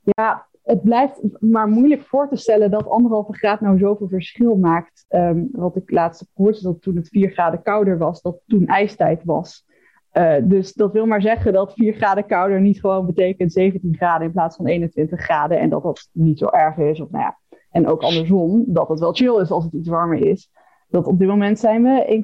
ja, 0.01 0.46
het 0.67 0.83
blijft 0.83 1.21
maar 1.39 1.67
moeilijk 1.67 2.01
voor 2.01 2.29
te 2.29 2.35
stellen 2.35 2.71
dat 2.71 2.89
anderhalve 2.89 3.33
graad 3.33 3.61
nou 3.61 3.77
zoveel 3.77 4.07
verschil 4.07 4.55
maakt. 4.55 5.05
Um, 5.09 5.49
wat 5.51 5.75
ik 5.75 5.91
laatst 5.91 6.25
hoorde, 6.33 6.61
dat 6.61 6.81
toen 6.81 6.95
het 6.95 7.07
vier 7.07 7.29
graden 7.29 7.61
kouder 7.61 7.97
was, 7.97 8.21
dat 8.21 8.39
toen 8.47 8.65
ijstijd 8.65 9.23
was. 9.23 9.65
Uh, 10.13 10.35
dus 10.43 10.73
dat 10.73 10.91
wil 10.93 11.05
maar 11.05 11.21
zeggen 11.21 11.53
dat 11.53 11.73
4 11.73 11.93
graden 11.93 12.25
kouder 12.25 12.61
niet 12.61 12.79
gewoon 12.79 13.05
betekent 13.05 13.51
17 13.51 13.95
graden 13.95 14.27
in 14.27 14.33
plaats 14.33 14.55
van 14.55 14.65
21 14.65 15.21
graden. 15.21 15.59
En 15.59 15.69
dat 15.69 15.83
dat 15.83 16.09
niet 16.11 16.37
zo 16.37 16.47
erg 16.47 16.77
is. 16.77 17.01
Of 17.01 17.09
nou 17.09 17.23
ja, 17.23 17.37
en 17.71 17.87
ook 17.87 18.01
andersom, 18.01 18.63
dat 18.67 18.89
het 18.89 18.99
wel 18.99 19.13
chill 19.13 19.41
is 19.41 19.51
als 19.51 19.63
het 19.63 19.73
iets 19.73 19.89
warmer 19.89 20.25
is. 20.25 20.51
Dat 20.89 21.07
op 21.07 21.19
dit 21.19 21.27
moment 21.27 21.59
zijn 21.59 21.83
we 21.83 22.23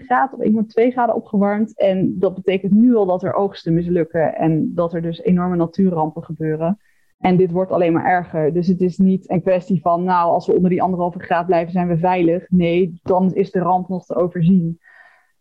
1,1 0.00 0.04
graden 0.04 0.38
of 0.38 0.64
1,2 0.86 0.92
graden 0.92 1.14
opgewarmd. 1.14 1.78
En 1.78 2.18
dat 2.18 2.34
betekent 2.34 2.72
nu 2.72 2.94
al 2.94 3.06
dat 3.06 3.22
er 3.22 3.34
oogsten 3.34 3.74
mislukken 3.74 4.34
en 4.36 4.74
dat 4.74 4.94
er 4.94 5.02
dus 5.02 5.22
enorme 5.22 5.56
natuurrampen 5.56 6.24
gebeuren. 6.24 6.78
En 7.22 7.36
dit 7.36 7.50
wordt 7.50 7.70
alleen 7.70 7.92
maar 7.92 8.04
erger. 8.04 8.52
Dus 8.52 8.66
het 8.66 8.80
is 8.80 8.98
niet 8.98 9.30
een 9.30 9.42
kwestie 9.42 9.80
van, 9.80 10.04
nou, 10.04 10.30
als 10.30 10.46
we 10.46 10.54
onder 10.54 10.70
die 10.70 10.82
anderhalve 10.82 11.18
graad 11.18 11.46
blijven, 11.46 11.72
zijn 11.72 11.88
we 11.88 11.98
veilig. 11.98 12.50
Nee, 12.50 13.00
dan 13.02 13.34
is 13.34 13.50
de 13.50 13.58
ramp 13.58 13.88
nog 13.88 14.04
te 14.04 14.14
overzien. 14.14 14.78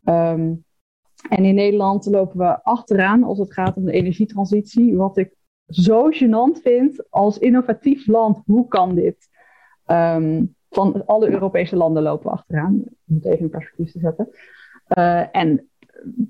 Um, 0.04 0.64
en 1.30 1.46
in 1.46 1.56
Nederland 1.56 2.06
lopen 2.06 2.38
we 2.38 2.64
achteraan 2.64 3.24
als 3.24 3.40
het 3.40 3.54
gaat 3.54 3.76
om 3.76 3.86
de 3.86 3.92
energietransitie. 3.92 4.96
Wat 4.96 5.18
ik 5.18 5.36
zo 5.68 6.10
gênant 6.10 6.62
vind 6.62 7.06
als 7.10 7.38
innovatief 7.38 8.08
land. 8.08 8.42
Hoe 8.46 8.68
kan 8.68 8.96
dit? 8.96 9.30
Um, 9.86 10.56
van 10.70 11.06
alle 11.06 11.30
Europese 11.30 11.76
landen 11.76 12.04
lopen 12.04 12.26
we 12.26 12.32
achteraan. 12.32 12.84
Om 13.08 13.16
het 13.16 13.26
even 13.26 13.40
in 13.40 13.50
perspectief 13.50 13.92
te 13.92 14.00
zetten. 14.00 14.30
Uh, 14.98 15.36
en 15.36 15.70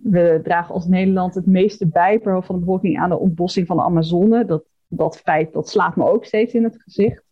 we 0.03 0.39
dragen 0.43 0.73
als 0.73 0.87
Nederland 0.87 1.35
het 1.35 1.45
meeste 1.45 1.87
bij 1.87 2.19
per 2.19 2.33
hoofd 2.33 2.45
van 2.45 2.55
de 2.55 2.61
bevolking 2.61 2.99
aan 2.99 3.09
de 3.09 3.19
ontbossing 3.19 3.67
van 3.67 3.77
de 3.77 3.83
Amazone. 3.83 4.45
Dat, 4.45 4.63
dat 4.93 5.17
feit 5.17 5.53
dat 5.53 5.69
slaat 5.69 5.95
me 5.95 6.09
ook 6.09 6.25
steeds 6.25 6.53
in 6.53 6.63
het 6.63 6.81
gezicht. 6.81 7.23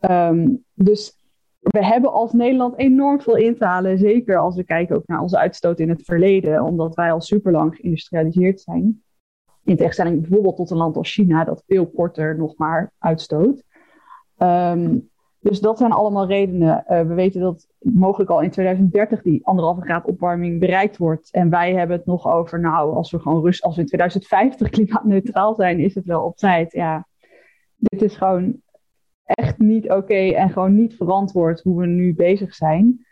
Um, 0.00 0.64
dus 0.74 1.20
we 1.58 1.84
hebben 1.84 2.12
als 2.12 2.32
Nederland 2.32 2.78
enorm 2.78 3.20
veel 3.20 3.36
in 3.36 3.56
te 3.56 3.64
halen. 3.64 3.98
Zeker 3.98 4.36
als 4.38 4.56
we 4.56 4.64
kijken 4.64 4.96
ook 4.96 5.06
naar 5.06 5.20
onze 5.20 5.38
uitstoot 5.38 5.78
in 5.78 5.88
het 5.88 6.02
verleden. 6.04 6.62
Omdat 6.62 6.94
wij 6.94 7.12
al 7.12 7.20
super 7.20 7.52
lang 7.52 7.74
geïndustrialiseerd 7.74 8.60
zijn. 8.60 9.02
In 9.64 9.76
tegenstelling 9.76 10.20
bijvoorbeeld 10.20 10.56
tot 10.56 10.70
een 10.70 10.76
land 10.76 10.96
als 10.96 11.12
China, 11.12 11.44
dat 11.44 11.62
veel 11.66 11.90
korter 11.90 12.36
nog 12.36 12.56
maar 12.56 12.92
uitstoot. 12.98 13.62
Ehm, 14.36 14.98
dus 15.42 15.60
dat 15.60 15.78
zijn 15.78 15.92
allemaal 15.92 16.26
redenen. 16.26 16.84
Uh, 16.88 17.00
we 17.00 17.14
weten 17.14 17.40
dat 17.40 17.66
mogelijk 17.78 18.30
al 18.30 18.40
in 18.40 18.50
2030 18.50 19.22
die 19.22 19.46
anderhalve 19.46 19.80
graad 19.80 20.04
opwarming 20.04 20.60
bereikt 20.60 20.96
wordt. 20.96 21.30
En 21.30 21.50
wij 21.50 21.74
hebben 21.74 21.96
het 21.96 22.06
nog 22.06 22.28
over, 22.28 22.60
nou, 22.60 22.94
als 22.94 23.10
we 23.10 23.18
gewoon 23.18 23.42
rust, 23.42 23.62
als 23.62 23.74
we 23.74 23.80
in 23.80 23.86
2050 23.86 24.68
klimaatneutraal 24.76 25.54
zijn, 25.54 25.78
is 25.78 25.94
het 25.94 26.04
wel 26.04 26.22
op 26.24 26.36
tijd. 26.36 26.72
Ja, 26.72 27.06
dit 27.76 28.02
is 28.02 28.16
gewoon 28.16 28.60
echt 29.24 29.58
niet 29.58 29.90
oké 29.90 30.14
en 30.14 30.50
gewoon 30.50 30.74
niet 30.74 30.96
verantwoord 30.96 31.60
hoe 31.60 31.80
we 31.80 31.86
nu 31.86 32.14
bezig 32.14 32.54
zijn. 32.54 33.06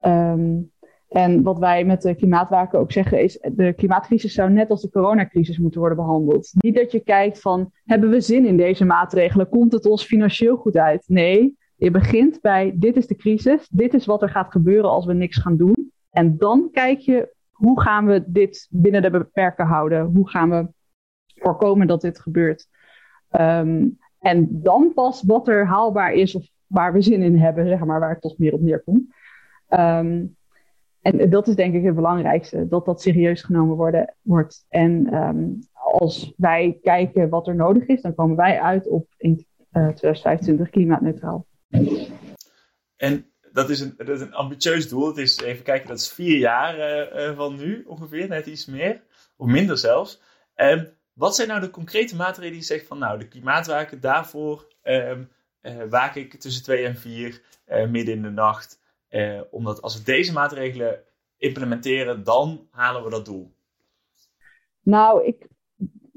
Um, 0.00 0.70
en 1.08 1.42
wat 1.42 1.58
wij 1.58 1.84
met 1.84 2.02
de 2.02 2.14
klimaatwaken 2.14 2.78
ook 2.78 2.92
zeggen 2.92 3.22
is, 3.22 3.38
de 3.52 3.72
klimaatcrisis 3.72 4.34
zou 4.34 4.50
net 4.50 4.70
als 4.70 4.82
de 4.82 4.90
coronacrisis 4.90 5.58
moeten 5.58 5.80
worden 5.80 5.98
behandeld. 5.98 6.50
Niet 6.54 6.74
dat 6.74 6.92
je 6.92 7.00
kijkt 7.00 7.40
van, 7.40 7.72
hebben 7.84 8.10
we 8.10 8.20
zin 8.20 8.46
in 8.46 8.56
deze 8.56 8.84
maatregelen? 8.84 9.48
Komt 9.48 9.72
het 9.72 9.86
ons 9.86 10.04
financieel 10.04 10.56
goed 10.56 10.76
uit? 10.76 11.04
Nee, 11.06 11.55
je 11.76 11.90
begint 11.90 12.40
bij, 12.40 12.72
dit 12.74 12.96
is 12.96 13.06
de 13.06 13.16
crisis, 13.16 13.68
dit 13.68 13.94
is 13.94 14.06
wat 14.06 14.22
er 14.22 14.30
gaat 14.30 14.50
gebeuren 14.50 14.90
als 14.90 15.06
we 15.06 15.12
niks 15.12 15.36
gaan 15.36 15.56
doen. 15.56 15.92
En 16.10 16.36
dan 16.38 16.68
kijk 16.72 16.98
je, 16.98 17.34
hoe 17.50 17.80
gaan 17.80 18.06
we 18.06 18.24
dit 18.26 18.68
binnen 18.70 19.02
de 19.02 19.10
beperken 19.10 19.66
houden? 19.66 20.04
Hoe 20.04 20.28
gaan 20.28 20.50
we 20.50 20.68
voorkomen 21.34 21.86
dat 21.86 22.00
dit 22.00 22.20
gebeurt? 22.20 22.68
Um, 23.30 23.98
en 24.18 24.62
dan 24.62 24.92
pas 24.94 25.22
wat 25.22 25.48
er 25.48 25.66
haalbaar 25.66 26.12
is 26.12 26.34
of 26.34 26.48
waar 26.66 26.92
we 26.92 27.02
zin 27.02 27.22
in 27.22 27.38
hebben, 27.38 27.68
zeg 27.68 27.84
maar, 27.84 28.00
waar 28.00 28.10
het 28.10 28.20
toch 28.20 28.38
meer 28.38 28.52
op 28.52 28.60
neerkomt. 28.60 29.14
Um, 29.68 30.36
en 31.00 31.30
dat 31.30 31.48
is 31.48 31.54
denk 31.54 31.74
ik 31.74 31.84
het 31.84 31.94
belangrijkste, 31.94 32.68
dat 32.68 32.84
dat 32.84 33.02
serieus 33.02 33.42
genomen 33.42 33.76
worden, 33.76 34.14
wordt. 34.22 34.64
En 34.68 35.14
um, 35.14 35.58
als 35.72 36.34
wij 36.36 36.78
kijken 36.82 37.28
wat 37.28 37.48
er 37.48 37.54
nodig 37.54 37.86
is, 37.86 38.02
dan 38.02 38.14
komen 38.14 38.36
wij 38.36 38.60
uit 38.60 38.88
op 38.88 39.06
in 39.16 39.30
uh, 39.30 39.88
2025 39.88 40.70
klimaatneutraal. 40.70 41.46
En 42.96 43.32
dat 43.52 43.70
is, 43.70 43.80
een, 43.80 43.94
dat 43.96 44.08
is 44.08 44.20
een 44.20 44.34
ambitieus 44.34 44.88
doel. 44.88 45.06
Het 45.06 45.16
is, 45.16 45.40
even 45.40 45.64
kijken, 45.64 45.88
dat 45.88 45.98
is 45.98 46.12
vier 46.12 46.38
jaar 46.38 46.78
uh, 47.14 47.36
van 47.36 47.56
nu 47.56 47.84
ongeveer, 47.86 48.28
net 48.28 48.46
iets 48.46 48.66
meer. 48.66 49.02
Of 49.36 49.46
minder 49.46 49.78
zelfs. 49.78 50.20
Um, 50.56 50.88
wat 51.12 51.34
zijn 51.34 51.48
nou 51.48 51.60
de 51.60 51.70
concrete 51.70 52.16
maatregelen 52.16 52.50
die 52.50 52.60
je 52.60 52.66
zegt 52.66 52.86
van, 52.86 52.98
nou, 52.98 53.18
de 53.18 53.28
klimaatwaken, 53.28 54.00
daarvoor 54.00 54.66
um, 54.82 55.30
uh, 55.62 55.82
waak 55.88 56.14
ik 56.14 56.40
tussen 56.40 56.62
twee 56.62 56.84
en 56.84 56.96
vier, 56.96 57.42
midden 57.66 58.14
in 58.14 58.22
de 58.22 58.30
nacht. 58.30 58.78
Eh, 59.08 59.40
omdat 59.50 59.82
als 59.82 59.96
we 59.96 60.02
deze 60.02 60.32
maatregelen 60.32 61.02
implementeren, 61.36 62.24
dan 62.24 62.68
halen 62.70 63.04
we 63.04 63.10
dat 63.10 63.24
doel. 63.24 63.54
Nou, 64.82 65.24
ik, 65.24 65.46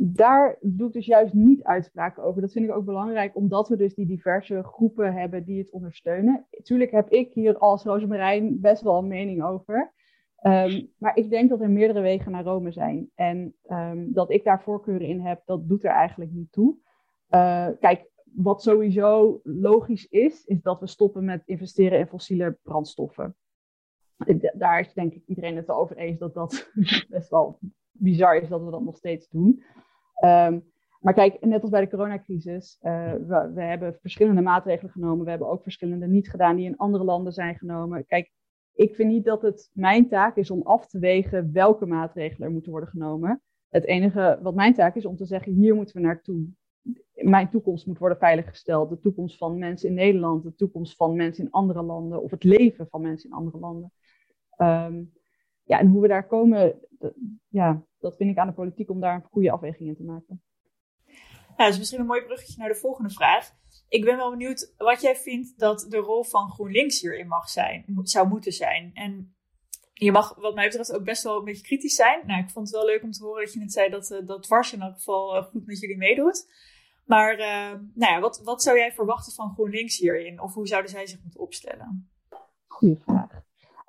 daar 0.02 0.58
doe 0.62 0.88
ik 0.88 0.94
dus 0.94 1.06
juist 1.06 1.34
niet 1.34 1.64
uitspraken 1.64 2.24
over. 2.24 2.42
Dat 2.42 2.52
vind 2.52 2.66
ik 2.66 2.76
ook 2.76 2.86
belangrijk, 2.86 3.36
omdat 3.36 3.70
we 3.70 3.76
dus 3.76 3.94
die 3.94 4.06
diverse 4.06 4.64
groepen 4.64 5.14
hebben 5.14 5.44
die 5.44 5.60
het 5.60 5.72
ondersteunen. 5.72 6.46
Tuurlijk 6.64 6.92
heb 6.92 7.10
ik 7.10 7.34
hier 7.34 7.58
als 7.58 7.84
Rosemarijn 7.84 8.60
best 8.60 8.82
wel 8.82 8.98
een 8.98 9.08
mening 9.08 9.44
over. 9.44 9.94
Um, 10.44 10.92
maar 10.98 11.16
ik 11.16 11.30
denk 11.30 11.50
dat 11.50 11.62
er 11.62 11.70
meerdere 11.70 12.02
wegen 12.02 12.32
naar 12.32 12.44
Rome 12.44 12.72
zijn. 12.72 13.10
En 13.16 13.56
um, 13.68 14.14
dat 14.14 14.32
ik 14.32 14.44
daar 14.44 14.62
voorkeuren 14.62 15.08
in 15.08 15.20
heb, 15.20 15.42
dat 15.46 15.68
doet 15.68 15.84
er 15.84 15.92
eigenlijk 15.92 16.32
niet 16.32 16.52
toe. 16.52 16.78
Uh, 17.30 17.68
kijk, 17.80 18.10
wat 18.24 18.62
sowieso 18.62 19.40
logisch 19.44 20.08
is, 20.08 20.46
is 20.46 20.62
dat 20.62 20.80
we 20.80 20.88
stoppen 20.88 21.26
met 21.26 21.42
investeren 21.46 22.00
in 22.00 22.08
fossiele 22.08 22.58
brandstoffen. 22.64 23.36
Daar 24.54 24.80
is 24.80 24.94
denk 24.94 25.14
ik 25.14 25.24
iedereen 25.26 25.56
het 25.56 25.70
over 25.70 25.98
eens 25.98 26.20
dat 26.20 26.34
dat 26.34 26.72
best 27.10 27.30
wel 27.30 27.60
bizar 27.92 28.36
is 28.36 28.50
dat 28.50 28.64
we 28.64 28.72
dat 28.72 28.84
nog 28.84 28.98
steeds 28.98 29.30
doen. 29.30 29.64
Um, 30.26 30.68
maar 31.00 31.14
kijk, 31.14 31.46
net 31.46 31.62
als 31.62 31.70
bij 31.70 31.82
de 31.82 31.90
coronacrisis, 31.90 32.80
uh, 32.82 33.12
we, 33.12 33.52
we, 33.54 33.62
hebben 33.62 33.98
verschillende 34.02 34.42
maatregelen 34.42 34.92
genomen. 34.92 35.24
We 35.24 35.30
hebben 35.30 35.50
ook 35.50 35.64
verschillende 35.64 36.08
niet 36.08 36.30
gedaan 36.30 36.56
die 36.56 36.66
in 36.66 36.78
andere 36.78 37.04
landen 37.04 37.34
zijn 37.34 37.58
genomen. 37.58 38.06
Kijk, 38.06 38.32
ik 38.74 38.96
vind 38.96 39.12
niet 39.12 39.26
dat 39.26 39.42
het 39.42 39.70
mijn 39.74 40.08
taak 40.08 40.36
is 40.36 40.52
om 40.52 40.62
af 40.62 40.88
te 40.88 41.00
wegen 41.00 41.54
welke 41.54 41.86
maatregelen 41.86 42.48
er 42.48 42.54
moeten 42.54 42.72
worden 42.72 42.90
genomen. 42.90 43.42
Het 43.70 43.86
enige 43.86 44.40
wat 44.42 44.56
mijn 44.56 44.74
taak 44.74 44.96
is 44.96 45.06
om 45.06 45.16
te 45.16 45.26
zeggen, 45.26 45.54
hier 45.54 45.76
moeten 45.76 45.96
we 45.96 46.02
naartoe 46.02 46.48
mijn 47.14 47.50
toekomst 47.50 47.86
moet 47.86 47.98
worden 47.98 48.18
veiliggesteld. 48.18 48.90
De 48.90 49.00
toekomst 49.00 49.38
van 49.38 49.58
mensen 49.58 49.90
in 49.90 49.96
Nederland, 49.96 50.44
de 50.44 50.56
toekomst 50.56 50.96
van 50.96 51.16
mensen 51.16 51.44
in 51.44 51.52
andere 51.52 51.82
landen, 51.82 52.22
of 52.22 52.32
het 52.32 52.44
leven 52.44 52.88
van 52.90 53.02
mensen 53.02 53.30
in 53.30 53.36
andere 53.36 53.60
landen. 53.60 53.92
Um, 54.58 55.14
ja, 55.64 55.80
en 55.80 55.88
hoe 55.88 56.02
we 56.02 56.08
daar 56.08 56.28
komen, 56.28 56.80
ja, 57.48 57.84
dat 58.00 58.16
vind 58.16 58.30
ik 58.30 58.38
aan 58.38 58.48
de 58.48 58.54
politiek 58.54 58.90
om 58.90 59.00
daar 59.00 59.16
een 59.16 59.28
goede 59.32 59.52
afweging 59.52 59.90
in 59.90 59.96
te 59.96 60.04
maken. 60.04 60.44
Ja, 61.58 61.66
dat 61.66 61.74
is 61.74 61.78
misschien 61.78 62.00
een 62.00 62.06
mooi 62.06 62.22
bruggetje 62.22 62.60
naar 62.60 62.70
de 62.70 62.76
volgende 62.76 63.10
vraag. 63.10 63.52
Ik 63.88 64.06
ben 64.06 64.18
wel 64.18 64.30
benieuwd 64.30 64.74
wat 64.78 65.02
jij 65.02 65.16
vindt 65.16 65.60
dat 65.60 65.86
de 65.90 65.98
rol 65.98 66.24
van 66.24 66.50
GroenLinks 66.50 67.02
hierin 67.02 67.28
mag 67.28 67.50
zijn, 67.50 67.86
zou 68.04 68.28
moeten 68.28 68.52
zijn. 68.52 68.92
En 68.94 69.36
je 69.94 70.12
mag, 70.12 70.36
wat 70.36 70.56
mij 70.56 70.66
betreft, 70.66 70.94
ook 70.94 71.04
best 71.04 71.24
wel 71.24 71.38
een 71.38 71.44
beetje 71.44 71.64
kritisch 71.64 71.96
zijn. 71.96 72.28
Nou, 72.28 72.42
ik 72.42 72.50
vond 72.50 72.68
het 72.68 72.76
wel 72.76 72.86
leuk 72.86 73.04
om 73.04 73.12
te 73.12 73.24
horen 73.24 73.44
dat 73.44 73.54
je 73.54 73.60
net 73.60 73.72
zei 73.72 73.90
dat, 73.90 74.12
uh, 74.12 74.28
dat 74.28 74.44
Dwars 74.44 74.74
in 74.74 74.82
elk 74.82 74.96
geval 74.96 75.36
uh, 75.36 75.44
goed 75.44 75.66
met 75.66 75.80
jullie 75.80 75.98
meedoet. 75.98 76.48
Maar 77.06 77.40
uh, 77.40 77.80
nou 77.94 78.14
ja, 78.14 78.20
wat, 78.20 78.42
wat 78.44 78.64
zou 78.64 78.78
jij 78.78 78.92
verwachten 78.92 79.34
van 79.34 79.54
GroenLinks 79.54 79.98
hierin? 79.98 80.42
Of 80.42 80.54
hoe 80.54 80.68
zouden 80.68 80.92
zij 80.92 81.06
zich 81.06 81.22
moeten 81.22 81.40
opstellen? 81.40 82.10
Goeie 82.68 82.98
vraag. 82.98 83.44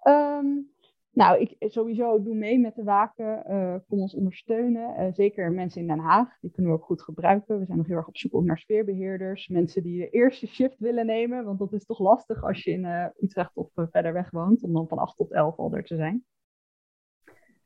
Um, 0.04 0.69
nou, 1.12 1.40
ik 1.40 1.56
sowieso 1.58 2.22
doe 2.22 2.34
mee 2.34 2.58
met 2.58 2.74
de 2.74 2.82
waken. 2.82 3.44
Uh, 3.48 3.74
kom 3.88 4.00
ons 4.00 4.14
ondersteunen. 4.14 5.00
Uh, 5.00 5.12
zeker 5.12 5.52
mensen 5.52 5.80
in 5.80 5.86
Den 5.86 5.98
Haag, 5.98 6.38
die 6.40 6.50
kunnen 6.50 6.72
we 6.72 6.78
ook 6.78 6.84
goed 6.84 7.02
gebruiken. 7.02 7.58
We 7.58 7.64
zijn 7.64 7.78
nog 7.78 7.86
heel 7.86 7.96
erg 7.96 8.08
op 8.08 8.16
zoek 8.16 8.34
ook 8.34 8.44
naar 8.44 8.58
sfeerbeheerders. 8.58 9.48
Mensen 9.48 9.82
die 9.82 9.98
de 9.98 10.10
eerste 10.10 10.46
shift 10.46 10.78
willen 10.78 11.06
nemen. 11.06 11.44
Want 11.44 11.58
dat 11.58 11.72
is 11.72 11.84
toch 11.84 11.98
lastig 11.98 12.44
als 12.44 12.64
je 12.64 12.70
in 12.70 13.12
Utrecht 13.20 13.56
of 13.56 13.70
verder 13.74 14.12
weg 14.12 14.30
woont. 14.30 14.62
Om 14.62 14.72
dan 14.72 14.88
van 14.88 14.98
8 14.98 15.16
tot 15.16 15.32
11 15.32 15.56
al 15.56 15.74
er 15.74 15.84
te 15.84 15.96
zijn. 15.96 16.24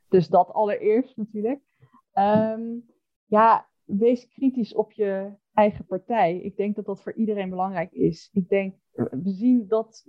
Dus 0.09 0.29
dat 0.29 0.53
allereerst 0.53 1.17
natuurlijk. 1.17 1.61
Um, 2.15 2.85
ja, 3.25 3.69
wees 3.85 4.29
kritisch 4.29 4.75
op 4.75 4.93
je 4.93 5.33
eigen 5.53 5.87
partij. 5.87 6.41
Ik 6.41 6.57
denk 6.57 6.77
dat 6.77 6.85
dat 6.85 7.03
voor 7.03 7.15
iedereen 7.15 7.51
belangrijk 7.51 7.93
is. 7.93 8.31
Ik 8.33 8.49
denk, 8.49 8.75
we 8.93 9.31
zien 9.31 9.69
dat, 9.69 10.05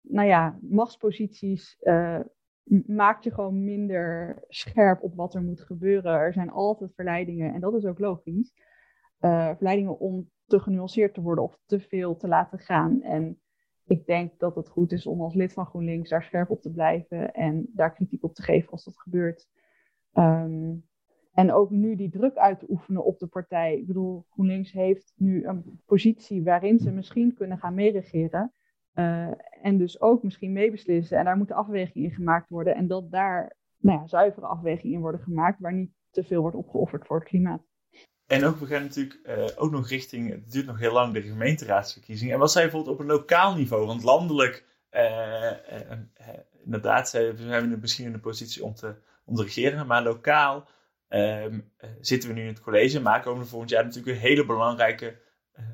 nou 0.00 0.28
ja, 0.28 0.58
machtsposities 0.60 1.76
maakt 2.86 3.24
je 3.24 3.32
gewoon 3.32 3.64
minder 3.64 4.36
scherp 4.48 5.02
op 5.02 5.14
wat 5.14 5.34
er 5.34 5.42
moet 5.42 5.60
gebeuren. 5.60 6.12
Er 6.12 6.32
zijn 6.32 6.50
altijd 6.50 6.94
verleidingen 6.94 7.54
en 7.54 7.60
dat 7.60 7.74
is 7.74 7.84
ook 7.84 7.98
logisch. 7.98 8.52
Uh, 9.20 9.54
verleidingen 9.54 9.98
om 9.98 10.30
te 10.46 10.60
genuanceerd 10.60 11.14
te 11.14 11.20
worden 11.20 11.44
of 11.44 11.58
te 11.66 11.80
veel 11.80 12.16
te 12.16 12.28
laten 12.28 12.58
gaan. 12.58 13.02
En 13.02 13.40
ik 13.84 14.06
denk 14.06 14.38
dat 14.38 14.54
het 14.54 14.68
goed 14.68 14.92
is 14.92 15.06
om 15.06 15.20
als 15.20 15.34
lid 15.34 15.52
van 15.52 15.66
GroenLinks 15.66 16.08
daar 16.10 16.22
scherp 16.22 16.50
op 16.50 16.60
te 16.60 16.70
blijven 16.70 17.32
en 17.32 17.66
daar 17.72 17.92
kritiek 17.92 18.24
op 18.24 18.34
te 18.34 18.42
geven 18.42 18.70
als 18.70 18.84
dat 18.84 18.98
gebeurt. 18.98 19.48
Um, 20.14 20.84
en 21.32 21.52
ook 21.52 21.70
nu 21.70 21.96
die 21.96 22.10
druk 22.10 22.36
uit 22.36 22.58
te 22.58 22.66
oefenen 22.68 23.04
op 23.04 23.18
de 23.18 23.26
partij. 23.26 23.78
Ik 23.78 23.86
bedoel, 23.86 24.24
GroenLinks 24.30 24.72
heeft 24.72 25.12
nu 25.16 25.46
een 25.46 25.80
positie 25.86 26.42
waarin 26.42 26.78
ze 26.78 26.90
misschien 26.90 27.34
kunnen 27.34 27.58
gaan 27.58 27.74
meeregeren. 27.74 28.52
Uh, 28.94 29.30
en 29.62 29.78
dus 29.78 30.00
ook 30.00 30.22
misschien 30.22 30.52
meebeslissen. 30.52 31.18
En 31.18 31.24
daar 31.24 31.36
moeten 31.36 31.56
afwegingen 31.56 32.08
in 32.08 32.14
gemaakt 32.14 32.48
worden. 32.48 32.74
En 32.74 32.86
dat 32.86 33.10
daar 33.10 33.56
nou 33.78 33.98
ja, 33.98 34.06
zuivere 34.06 34.46
afwegingen 34.46 34.94
in 34.96 35.00
worden 35.00 35.20
gemaakt, 35.20 35.60
waar 35.60 35.74
niet 35.74 35.90
te 36.10 36.24
veel 36.24 36.40
wordt 36.40 36.56
opgeofferd 36.56 37.06
voor 37.06 37.18
het 37.18 37.28
klimaat. 37.28 37.62
En 38.26 38.44
ook, 38.44 38.56
we 38.56 38.66
gaan 38.66 38.82
natuurlijk 38.82 39.20
uh, 39.24 39.44
ook 39.56 39.70
nog 39.70 39.88
richting, 39.88 40.30
het 40.30 40.50
duurt 40.52 40.66
nog 40.66 40.78
heel 40.78 40.92
lang, 40.92 41.12
de 41.12 41.22
gemeenteraadsverkiezingen. 41.22 42.34
En 42.34 42.40
wat 42.40 42.52
zijn 42.52 42.64
bijvoorbeeld 42.64 42.94
op 42.94 43.00
een 43.00 43.10
lokaal 43.10 43.54
niveau? 43.54 43.86
Want 43.86 44.02
landelijk, 44.02 44.64
uh, 44.90 45.52
inderdaad, 46.64 47.08
zijn 47.08 47.70
we 47.70 47.76
misschien 47.80 48.06
in 48.06 48.12
de 48.12 48.18
positie 48.18 48.64
om 48.64 48.74
te, 48.74 48.94
om 49.24 49.34
te 49.34 49.42
regeren. 49.42 49.86
Maar 49.86 50.02
lokaal 50.02 50.68
um, 51.08 51.72
zitten 52.00 52.28
we 52.28 52.34
nu 52.34 52.40
in 52.40 52.46
het 52.46 52.60
college, 52.60 53.00
maar 53.00 53.22
komen 53.22 53.42
we 53.42 53.48
volgend 53.48 53.70
jaar 53.70 53.84
natuurlijk 53.84 54.16
een 54.16 54.22
hele 54.22 54.46
belangrijke 54.46 55.20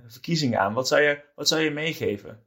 verkiezingen 0.07 0.59
aan. 0.59 0.75
Wat 0.75 0.89
zou, 0.89 1.03
je, 1.03 1.25
wat 1.35 1.49
zou 1.49 1.61
je 1.61 1.71
meegeven? 1.71 2.47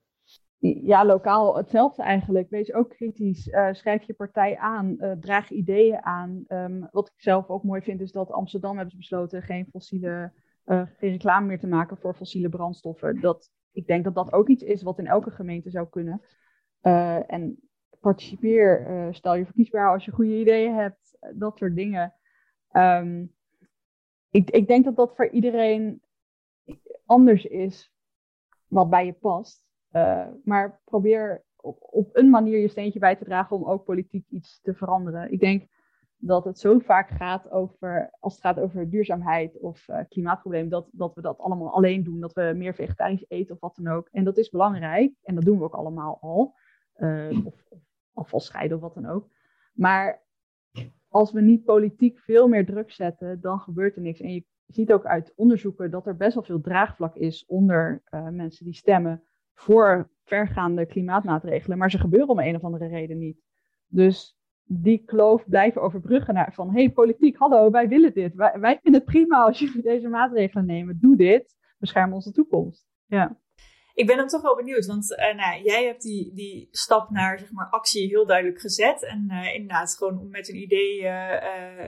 Ja, 0.61 1.05
lokaal 1.05 1.57
hetzelfde 1.57 2.03
eigenlijk. 2.03 2.49
Wees 2.49 2.73
ook 2.73 2.89
kritisch. 2.89 3.47
Uh, 3.47 3.73
schrijf 3.73 4.03
je 4.03 4.13
partij 4.13 4.57
aan. 4.57 4.97
draag 5.19 5.49
ideeën 5.49 6.03
aan. 6.03 6.43
Um, 6.47 6.87
wat 6.91 7.07
ik 7.07 7.21
zelf 7.21 7.47
ook 7.47 7.63
mooi 7.63 7.81
vind, 7.81 8.01
is 8.01 8.11
dat 8.11 8.31
Amsterdam 8.31 8.77
hebben 8.77 8.97
besloten 8.97 9.41
geen 9.41 9.67
fossiele, 9.71 10.31
geen 10.65 11.11
reclame 11.11 11.47
meer 11.47 11.59
te 11.59 11.67
maken 11.67 11.97
voor 11.97 12.13
fossiele 12.13 12.49
brandstoffen. 12.49 13.21
Dat, 13.21 13.49
ik 13.71 13.87
denk 13.87 14.03
dat 14.03 14.15
dat 14.15 14.33
ook 14.33 14.47
iets 14.47 14.63
is 14.63 14.83
wat 14.83 14.99
in 14.99 15.07
elke 15.07 15.31
gemeente 15.31 15.69
zou 15.69 15.87
kunnen. 15.89 16.21
en 17.27 17.59
participeer, 17.99 18.87
stel 19.11 19.35
je 19.35 19.45
verkiesbaar 19.45 19.91
als 19.91 20.05
je 20.05 20.11
goede 20.11 20.39
ideeën 20.39 20.75
hebt, 20.75 21.17
dat 21.33 21.57
soort 21.57 21.75
dingen. 21.75 22.13
Um, 22.71 23.33
ik, 24.29 24.49
ik 24.49 24.67
denk 24.67 24.85
dat 24.85 24.95
dat 24.95 25.15
voor 25.15 25.29
iedereen 25.29 26.01
anders 27.05 27.45
is 27.45 27.93
wat 28.67 28.89
bij 28.89 29.05
je 29.05 29.13
past. 29.13 29.69
Uh, 29.91 30.27
maar 30.43 30.81
probeer 30.83 31.43
op, 31.55 31.77
op, 31.81 32.09
een 32.15 32.29
manier 32.29 32.59
je 32.59 32.67
steentje 32.67 32.99
bij 32.99 33.15
te 33.15 33.23
dragen 33.23 33.55
om 33.55 33.65
ook 33.65 33.83
politiek 33.83 34.29
iets 34.29 34.61
te 34.61 34.73
veranderen. 34.73 35.31
Ik 35.31 35.39
denk 35.39 35.67
dat 36.17 36.45
het 36.45 36.59
zo 36.59 36.79
vaak 36.79 37.09
gaat 37.09 37.49
over, 37.49 38.09
als 38.19 38.33
het 38.33 38.41
gaat 38.41 38.59
over 38.59 38.89
duurzaamheid 38.89 39.59
of 39.59 39.87
uh, 39.87 39.99
klimaatprobleem, 40.09 40.69
dat, 40.69 40.87
dat 40.91 41.15
we 41.15 41.21
dat 41.21 41.37
allemaal 41.37 41.73
alleen 41.73 42.03
doen. 42.03 42.19
Dat 42.19 42.33
we 42.33 42.53
meer 42.55 42.73
vegetarisch 42.73 43.25
eten 43.27 43.55
of 43.55 43.61
wat 43.61 43.75
dan 43.75 43.93
ook. 43.93 44.07
En 44.11 44.23
dat 44.23 44.37
is 44.37 44.49
belangrijk 44.49 45.13
en 45.23 45.35
dat 45.35 45.43
doen 45.43 45.57
we 45.57 45.63
ook 45.63 45.73
allemaal 45.73 46.17
al. 46.21 46.55
Uh, 46.97 47.45
of, 47.45 47.63
afval 48.13 48.39
scheiden 48.39 48.77
of 48.77 48.83
wat 48.83 48.93
dan 48.93 49.05
ook. 49.05 49.29
Maar 49.73 50.23
als 51.07 51.31
we 51.31 51.41
niet 51.41 51.63
politiek 51.63 52.19
veel 52.19 52.47
meer 52.47 52.65
druk 52.65 52.91
zetten, 52.91 53.41
dan 53.41 53.59
gebeurt 53.59 53.95
er 53.95 54.01
niks. 54.01 54.19
En 54.19 54.33
je 54.33 54.45
ziet 54.67 54.93
ook 54.93 55.05
uit 55.05 55.33
onderzoeken 55.35 55.91
dat 55.91 56.07
er 56.07 56.17
best 56.17 56.33
wel 56.33 56.43
veel 56.43 56.61
draagvlak 56.61 57.15
is 57.15 57.45
onder 57.45 58.03
mensen 58.31 58.65
die 58.65 58.73
stemmen 58.73 59.23
voor 59.61 60.09
vergaande 60.23 60.85
klimaatmaatregelen. 60.85 61.77
Maar 61.77 61.91
ze 61.91 61.97
gebeuren 61.97 62.29
om 62.29 62.39
een 62.39 62.55
of 62.55 62.63
andere 62.63 62.87
reden 62.87 63.17
niet. 63.17 63.41
Dus 63.87 64.37
die 64.63 65.03
kloof 65.05 65.43
blijven 65.47 65.81
overbruggen 65.81 66.33
naar 66.33 66.53
van, 66.53 66.73
hey 66.73 66.89
politiek, 66.89 67.37
hallo, 67.37 67.71
wij 67.71 67.87
willen 67.87 68.13
dit. 68.13 68.35
Wij, 68.35 68.79
vinden 68.81 69.01
het 69.01 69.05
prima 69.05 69.43
als 69.43 69.59
jullie 69.59 69.81
deze 69.91 70.07
maatregelen 70.07 70.65
nemen. 70.65 70.97
Doe 71.01 71.15
dit, 71.15 71.55
bescherm 71.77 72.13
onze 72.13 72.31
toekomst. 72.31 72.87
Ja. 73.05 73.39
Ik 73.93 74.07
ben 74.07 74.17
dan 74.17 74.27
toch 74.27 74.41
wel 74.41 74.55
benieuwd, 74.55 74.85
want 74.85 75.11
uh, 75.11 75.35
nou, 75.35 75.63
jij 75.63 75.85
hebt 75.85 76.01
die, 76.01 76.33
die 76.33 76.67
stap 76.71 77.09
naar 77.09 77.39
zeg 77.39 77.51
maar, 77.51 77.69
actie 77.69 78.07
heel 78.07 78.25
duidelijk 78.25 78.61
gezet. 78.61 79.03
En 79.03 79.27
uh, 79.31 79.53
inderdaad 79.53 79.95
gewoon 79.97 80.29
met 80.29 80.49
een 80.49 80.61
idee 80.61 81.01
uh, 81.01 81.35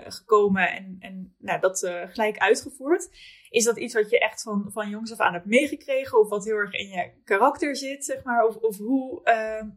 gekomen 0.05 0.71
en, 0.71 0.95
en 0.99 1.35
nou, 1.37 1.59
dat 1.59 1.79
gelijk 2.07 2.37
uitgevoerd. 2.37 3.09
Is 3.53 3.63
dat 3.63 3.77
iets 3.77 3.93
wat 3.93 4.09
je 4.09 4.19
echt 4.19 4.41
van, 4.41 4.71
van 4.71 4.89
jongs 4.89 5.11
af 5.11 5.19
aan 5.19 5.33
hebt 5.33 5.45
meegekregen? 5.45 6.19
Of 6.19 6.29
wat 6.29 6.45
heel 6.45 6.55
erg 6.55 6.73
in 6.73 6.87
je 6.87 7.11
karakter 7.23 7.75
zit, 7.75 8.05
zeg 8.05 8.23
maar? 8.23 8.47
Of, 8.47 8.55
of 8.55 8.77
hoe, 8.77 9.21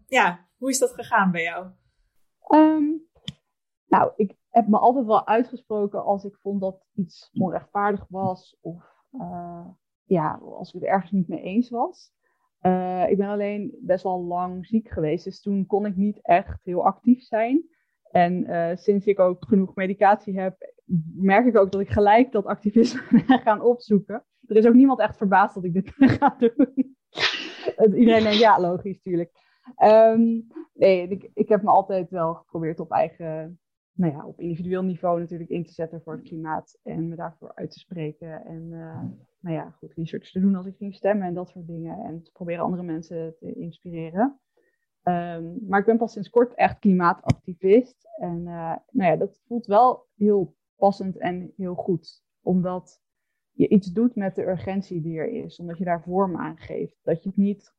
ja, 0.06 0.46
hoe 0.56 0.70
is 0.70 0.78
dat 0.78 0.92
gegaan 0.92 1.30
bij 1.30 1.42
jou? 1.42 1.66
Um, 2.48 3.08
nou, 3.86 4.12
ik 4.16 4.36
heb 4.50 4.66
me 4.68 4.78
altijd 4.78 5.06
wel 5.06 5.26
uitgesproken 5.26 6.04
als 6.04 6.24
ik 6.24 6.36
vond 6.36 6.60
dat 6.60 6.86
iets 6.94 7.30
onrechtvaardig 7.32 8.06
was. 8.08 8.58
Of 8.60 8.84
ja, 10.04 10.40
als 10.42 10.68
ik 10.68 10.80
het 10.80 10.90
ergens 10.90 11.10
niet 11.10 11.28
mee 11.28 11.42
eens 11.42 11.70
was. 11.70 12.14
Uh, 12.62 13.10
ik 13.10 13.16
ben 13.16 13.28
alleen 13.28 13.78
best 13.80 14.02
wel 14.02 14.24
lang 14.24 14.66
ziek 14.66 14.88
geweest, 14.88 15.24
dus 15.24 15.40
toen 15.40 15.66
kon 15.66 15.86
ik 15.86 15.96
niet 15.96 16.18
echt 16.22 16.64
heel 16.64 16.84
actief 16.84 17.22
zijn. 17.22 17.68
En 18.10 18.50
uh, 18.50 18.76
sinds 18.76 19.06
ik 19.06 19.18
ook 19.18 19.44
genoeg 19.44 19.74
medicatie 19.74 20.40
heb, 20.40 20.74
merk 21.14 21.46
ik 21.46 21.56
ook 21.56 21.72
dat 21.72 21.80
ik 21.80 21.90
gelijk 21.90 22.32
dat 22.32 22.44
activisme 22.44 23.02
ben 23.26 23.38
gaan 23.38 23.60
opzoeken. 23.60 24.24
Er 24.46 24.56
is 24.56 24.66
ook 24.66 24.74
niemand 24.74 25.00
echt 25.00 25.16
verbaasd 25.16 25.54
dat 25.54 25.64
ik 25.64 25.72
dit 25.72 25.92
ga 25.96 26.36
doen. 26.38 26.94
Iedereen 27.98 28.22
denkt, 28.22 28.38
ja, 28.38 28.60
logisch, 28.60 29.00
tuurlijk. 29.02 29.30
Um, 29.84 30.46
nee, 30.74 31.08
ik, 31.08 31.30
ik 31.34 31.48
heb 31.48 31.62
me 31.62 31.70
altijd 31.70 32.10
wel 32.10 32.34
geprobeerd 32.34 32.80
op 32.80 32.90
eigen, 32.90 33.60
nou 33.92 34.12
ja, 34.12 34.26
op 34.26 34.40
individueel 34.40 34.82
niveau 34.82 35.20
natuurlijk 35.20 35.50
in 35.50 35.64
te 35.64 35.72
zetten 35.72 36.02
voor 36.02 36.12
het 36.12 36.22
klimaat. 36.22 36.78
En 36.82 37.08
me 37.08 37.16
daarvoor 37.16 37.52
uit 37.54 37.70
te 37.70 37.78
spreken. 37.78 38.44
En 38.44 38.62
uh, 38.70 39.02
nou 39.40 39.56
ja, 39.56 39.70
goed 39.70 39.94
research 39.94 40.30
te 40.30 40.40
doen 40.40 40.54
als 40.54 40.66
ik 40.66 40.76
ging 40.76 40.94
stemmen 40.94 41.26
en 41.26 41.34
dat 41.34 41.48
soort 41.48 41.66
dingen. 41.66 42.04
En 42.04 42.22
te 42.22 42.32
proberen 42.32 42.64
andere 42.64 42.82
mensen 42.82 43.34
te 43.38 43.54
inspireren. 43.54 44.40
Um, 45.02 45.58
maar 45.68 45.80
ik 45.80 45.86
ben 45.86 45.96
pas 45.96 46.12
sinds 46.12 46.30
kort 46.30 46.54
echt 46.54 46.78
klimaatactivist. 46.78 48.08
En 48.16 48.38
uh, 48.38 48.74
nou 48.90 49.10
ja, 49.10 49.16
dat 49.16 49.40
voelt 49.46 49.66
wel 49.66 50.06
heel 50.16 50.55
passend 50.76 51.16
en 51.16 51.52
heel 51.56 51.74
goed. 51.74 52.22
Omdat 52.40 53.00
je 53.52 53.68
iets 53.68 53.92
doet 53.92 54.14
met 54.14 54.34
de 54.34 54.46
urgentie 54.46 55.00
die 55.00 55.18
er 55.18 55.28
is. 55.28 55.58
Omdat 55.58 55.78
je 55.78 55.84
daar 55.84 56.02
vorm 56.02 56.36
aan 56.36 56.58
geeft. 56.58 57.00
Dat 57.02 57.22
je 57.22 57.28
het 57.28 57.38
niet... 57.38 57.74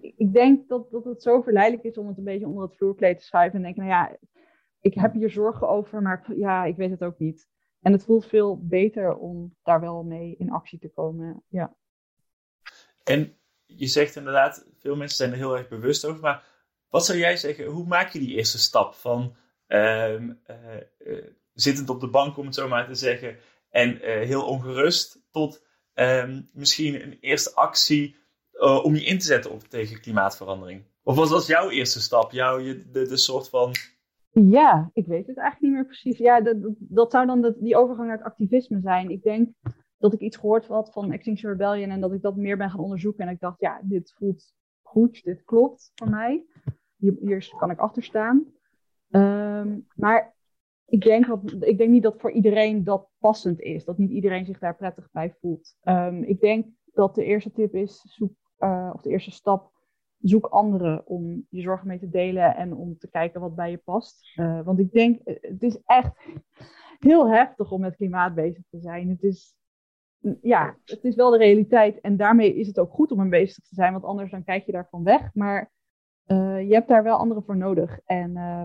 Ik 0.00 0.32
denk 0.32 0.68
dat, 0.68 0.90
dat 0.90 1.04
het 1.04 1.22
zo 1.22 1.40
verleidelijk 1.40 1.84
is 1.84 1.98
om 1.98 2.08
het 2.08 2.18
een 2.18 2.24
beetje 2.24 2.48
onder 2.48 2.62
het 2.62 2.76
vloerkleed 2.76 3.18
te 3.18 3.24
schuiven. 3.24 3.56
En 3.56 3.62
denken, 3.62 3.86
nou 3.86 3.94
ja, 3.94 4.18
ik 4.80 4.94
heb 4.94 5.12
hier 5.12 5.30
zorgen 5.30 5.68
over, 5.68 6.02
maar 6.02 6.24
ja, 6.36 6.64
ik 6.64 6.76
weet 6.76 6.90
het 6.90 7.04
ook 7.04 7.18
niet. 7.18 7.48
En 7.80 7.92
het 7.92 8.04
voelt 8.04 8.26
veel 8.26 8.66
beter 8.66 9.16
om 9.16 9.56
daar 9.62 9.80
wel 9.80 10.02
mee 10.02 10.36
in 10.38 10.50
actie 10.50 10.78
te 10.78 10.88
komen. 10.88 11.42
Ja. 11.48 11.76
En 13.02 13.36
je 13.64 13.86
zegt 13.86 14.16
inderdaad, 14.16 14.66
veel 14.78 14.96
mensen 14.96 15.16
zijn 15.16 15.30
er 15.30 15.36
heel 15.36 15.56
erg 15.56 15.68
bewust 15.68 16.04
over. 16.04 16.20
Maar 16.20 16.46
wat 16.88 17.04
zou 17.04 17.18
jij 17.18 17.36
zeggen, 17.36 17.66
hoe 17.66 17.86
maak 17.86 18.08
je 18.08 18.18
die 18.18 18.36
eerste 18.36 18.58
stap 18.58 18.94
van 18.94 19.36
uh, 19.68 20.20
uh, 20.20 20.30
uh, 20.98 21.26
zittend 21.54 21.88
op 21.88 22.00
de 22.00 22.08
bank, 22.08 22.36
om 22.36 22.46
het 22.46 22.54
zo 22.54 22.68
maar 22.68 22.86
te 22.86 22.94
zeggen, 22.94 23.36
en 23.70 24.00
eh, 24.00 24.26
heel 24.26 24.46
ongerust, 24.46 25.22
tot 25.30 25.64
ehm, 25.92 26.42
misschien 26.52 27.02
een 27.02 27.18
eerste 27.20 27.54
actie 27.54 28.16
eh, 28.52 28.84
om 28.84 28.94
je 28.94 29.04
in 29.04 29.18
te 29.18 29.24
zetten 29.24 29.50
op, 29.50 29.62
tegen 29.62 30.00
klimaatverandering? 30.00 30.84
Of 31.02 31.28
was 31.28 31.46
jouw 31.46 31.70
eerste 31.70 32.00
stap? 32.00 32.32
Jouw, 32.32 32.58
de, 32.58 32.84
de 32.92 33.16
soort 33.16 33.48
van 33.48 33.74
ja, 34.34 34.90
ik 34.92 35.06
weet 35.06 35.26
het 35.26 35.36
eigenlijk 35.36 35.60
niet 35.60 35.72
meer 35.72 35.84
precies. 35.86 36.18
Ja, 36.18 36.40
dat, 36.40 36.56
dat, 36.78 37.10
zou 37.10 37.26
dan 37.26 37.54
die 37.58 37.76
overgang 37.76 38.08
naar 38.08 38.16
het 38.16 38.26
activisme 38.26 38.80
zijn. 38.80 39.10
Ik 39.10 39.22
denk 39.22 39.48
dat 39.98 40.12
ik 40.12 40.20
iets 40.20 40.36
gehoord 40.36 40.66
had 40.66 40.92
van 40.92 41.12
Extinction 41.12 41.50
Rebellion 41.50 41.90
en 41.90 42.00
dat 42.00 42.12
ik 42.12 42.22
dat 42.22 42.36
meer 42.36 42.56
ben 42.56 42.70
gaan 42.70 42.80
onderzoeken. 42.80 43.26
En 43.26 43.32
ik 43.32 43.40
dacht, 43.40 43.60
ja, 43.60 43.80
dit 43.82 44.14
voelt 44.16 44.54
goed, 44.82 45.24
dit 45.24 45.44
klopt 45.44 45.92
voor 45.94 46.10
mij. 46.10 46.44
Hier, 46.96 47.54
kan 47.58 47.70
ik 47.70 47.78
achter 47.78 48.02
staan. 48.02 48.44
Um, 49.10 49.86
maar 49.94 50.33
ik 50.86 51.02
denk, 51.02 51.26
ik 51.60 51.78
denk 51.78 51.90
niet 51.90 52.02
dat 52.02 52.20
voor 52.20 52.30
iedereen 52.30 52.84
dat 52.84 53.08
passend 53.18 53.60
is. 53.60 53.84
Dat 53.84 53.98
niet 53.98 54.10
iedereen 54.10 54.46
zich 54.46 54.58
daar 54.58 54.76
prettig 54.76 55.08
bij 55.12 55.34
voelt. 55.40 55.76
Um, 55.82 56.22
ik 56.22 56.40
denk 56.40 56.66
dat 56.84 57.14
de 57.14 57.24
eerste 57.24 57.52
tip 57.52 57.74
is, 57.74 58.04
zoek, 58.08 58.32
uh, 58.58 58.90
of 58.94 59.02
de 59.02 59.10
eerste 59.10 59.30
stap, 59.30 59.72
zoek 60.18 60.46
anderen 60.46 61.06
om 61.06 61.46
je 61.48 61.60
zorgen 61.60 61.86
mee 61.86 61.98
te 61.98 62.08
delen 62.08 62.56
en 62.56 62.74
om 62.74 62.98
te 62.98 63.10
kijken 63.10 63.40
wat 63.40 63.54
bij 63.54 63.70
je 63.70 63.78
past. 63.78 64.36
Uh, 64.36 64.60
want 64.64 64.78
ik 64.78 64.92
denk, 64.92 65.20
eh, 65.20 65.36
het 65.40 65.62
is 65.62 65.78
echt 65.84 66.26
heel 66.98 67.28
heftig 67.30 67.70
om 67.70 67.80
met 67.80 67.96
klimaat 67.96 68.34
bezig 68.34 68.62
te 68.70 68.80
zijn. 68.80 69.08
Het 69.08 69.22
is, 69.22 69.54
ja, 70.40 70.76
het 70.84 71.04
is 71.04 71.14
wel 71.14 71.30
de 71.30 71.36
realiteit 71.36 72.00
en 72.00 72.16
daarmee 72.16 72.54
is 72.54 72.66
het 72.66 72.78
ook 72.78 72.92
goed 72.92 73.12
om 73.12 73.18
ermee 73.18 73.40
bezig 73.40 73.64
te 73.64 73.74
zijn, 73.74 73.92
want 73.92 74.04
anders 74.04 74.30
dan 74.30 74.44
kijk 74.44 74.66
je 74.66 74.72
daarvan 74.72 75.04
weg. 75.04 75.34
Maar 75.34 75.72
je 76.26 76.68
hebt 76.70 76.88
daar 76.88 77.02
wel 77.02 77.16
anderen 77.16 77.44
voor 77.44 77.56
nodig. 77.56 78.00
En, 78.04 78.30
uh, 78.30 78.62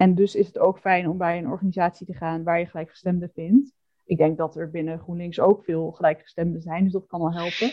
en 0.00 0.14
dus 0.14 0.34
is 0.34 0.46
het 0.46 0.58
ook 0.58 0.78
fijn 0.78 1.08
om 1.08 1.18
bij 1.18 1.38
een 1.38 1.50
organisatie 1.50 2.06
te 2.06 2.14
gaan 2.14 2.42
waar 2.42 2.58
je 2.58 2.66
gelijkgestemden 2.66 3.30
vindt. 3.34 3.74
Ik 4.04 4.16
denk 4.16 4.36
dat 4.36 4.56
er 4.56 4.70
binnen 4.70 4.98
GroenLinks 4.98 5.40
ook 5.40 5.64
veel 5.64 5.90
gelijkgestemden 5.90 6.60
zijn, 6.60 6.84
dus 6.84 6.92
dat 6.92 7.06
kan 7.06 7.20
wel 7.20 7.32
helpen. 7.32 7.70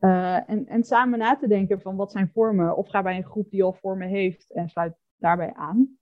Uh, 0.00 0.50
en, 0.50 0.66
en 0.66 0.84
samen 0.84 1.18
na 1.18 1.36
te 1.36 1.48
denken 1.48 1.80
van 1.80 1.96
wat 1.96 2.12
zijn 2.12 2.30
vormen, 2.32 2.76
of 2.76 2.88
ga 2.88 3.02
bij 3.02 3.16
een 3.16 3.24
groep 3.24 3.50
die 3.50 3.62
al 3.62 3.72
vormen 3.72 4.08
heeft 4.08 4.52
en 4.52 4.68
sluit 4.68 4.96
daarbij 5.16 5.54
aan. 5.54 5.98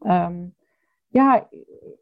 Um, 0.00 0.54
ja, 1.08 1.48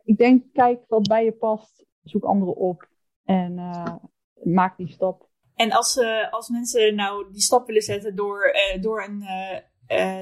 ik 0.04 0.16
denk, 0.16 0.44
kijk 0.52 0.84
wat 0.88 1.08
bij 1.08 1.24
je 1.24 1.32
past, 1.32 1.86
zoek 2.02 2.24
anderen 2.24 2.56
op 2.56 2.88
en 3.24 3.52
uh, 3.52 3.94
maak 4.42 4.76
die 4.76 4.88
stap. 4.88 5.28
En 5.54 5.72
als, 5.72 5.96
uh, 5.96 6.32
als 6.32 6.48
mensen 6.48 6.94
nou 6.94 7.32
die 7.32 7.40
stap 7.40 7.66
willen 7.66 7.82
zetten 7.82 8.16
door, 8.16 8.54
door 8.80 9.04
een, 9.04 9.24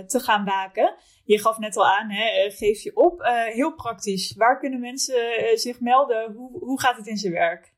te 0.06 0.20
gaan 0.20 0.44
waken, 0.44 0.94
je 1.24 1.40
gaf 1.40 1.59
net 1.59 1.76
al 1.76 1.87
aan, 1.87 2.11
hè, 2.11 2.50
geef 2.50 2.83
je 2.83 2.96
op. 2.96 3.20
heel 3.52 3.74
praktisch, 3.74 4.35
waar 4.37 4.59
kunnen 4.59 4.80
mensen 4.80 5.14
zich 5.54 5.80
melden? 5.80 6.33
Hoe, 6.33 6.59
hoe 6.59 6.80
gaat 6.80 6.96
het 6.96 7.06
in 7.06 7.16
zijn 7.16 7.33
werk? 7.33 7.74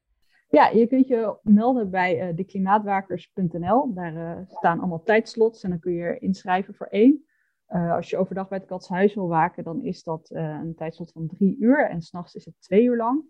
Ja, 0.49 0.69
je 0.69 0.87
kunt 0.87 1.09
je 1.09 1.39
melden 1.43 1.91
bij 1.91 2.35
deklimaatwakers.nl. 2.35 3.95
Daar 3.95 4.45
staan 4.49 4.79
allemaal 4.79 5.03
tijdslots 5.03 5.63
en 5.63 5.71
dan 5.71 5.79
kun 5.79 5.93
je 5.93 6.19
inschrijven 6.19 6.75
voor 6.75 6.87
één. 6.87 7.25
Als 7.67 8.11
je 8.11 8.17
overdag 8.17 8.49
bij 8.49 8.59
het 8.59 8.67
katshuis 8.67 9.15
wil 9.15 9.29
waken, 9.29 9.65
dan 9.65 9.85
is 9.85 10.03
dat 10.03 10.31
een 10.31 10.75
tijdslot 10.77 11.13
van 11.13 11.27
drie 11.27 11.57
uur 11.59 11.89
en 11.89 12.03
s'nachts 12.03 12.35
is 12.35 12.45
het 12.45 12.55
twee 12.61 12.85
uur 12.85 12.97
lang. 12.97 13.25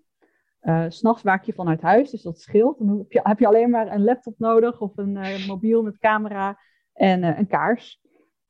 Uh, 0.63 0.85
s'nachts 0.89 1.23
waak 1.23 1.45
je 1.45 1.53
vanuit 1.53 1.81
huis, 1.81 2.11
dus 2.11 2.23
dat 2.23 2.41
scheelt. 2.41 2.79
Dan 2.79 2.99
heb 2.99 3.13
je, 3.13 3.21
heb 3.23 3.39
je 3.39 3.47
alleen 3.47 3.71
maar 3.71 3.93
een 3.93 4.05
laptop 4.05 4.39
nodig 4.39 4.81
of 4.81 4.97
een 4.97 5.19
mobiel 5.47 5.83
met 5.83 5.99
camera 5.99 6.59
en 6.93 7.23
een 7.23 7.47
kaars. 7.47 8.01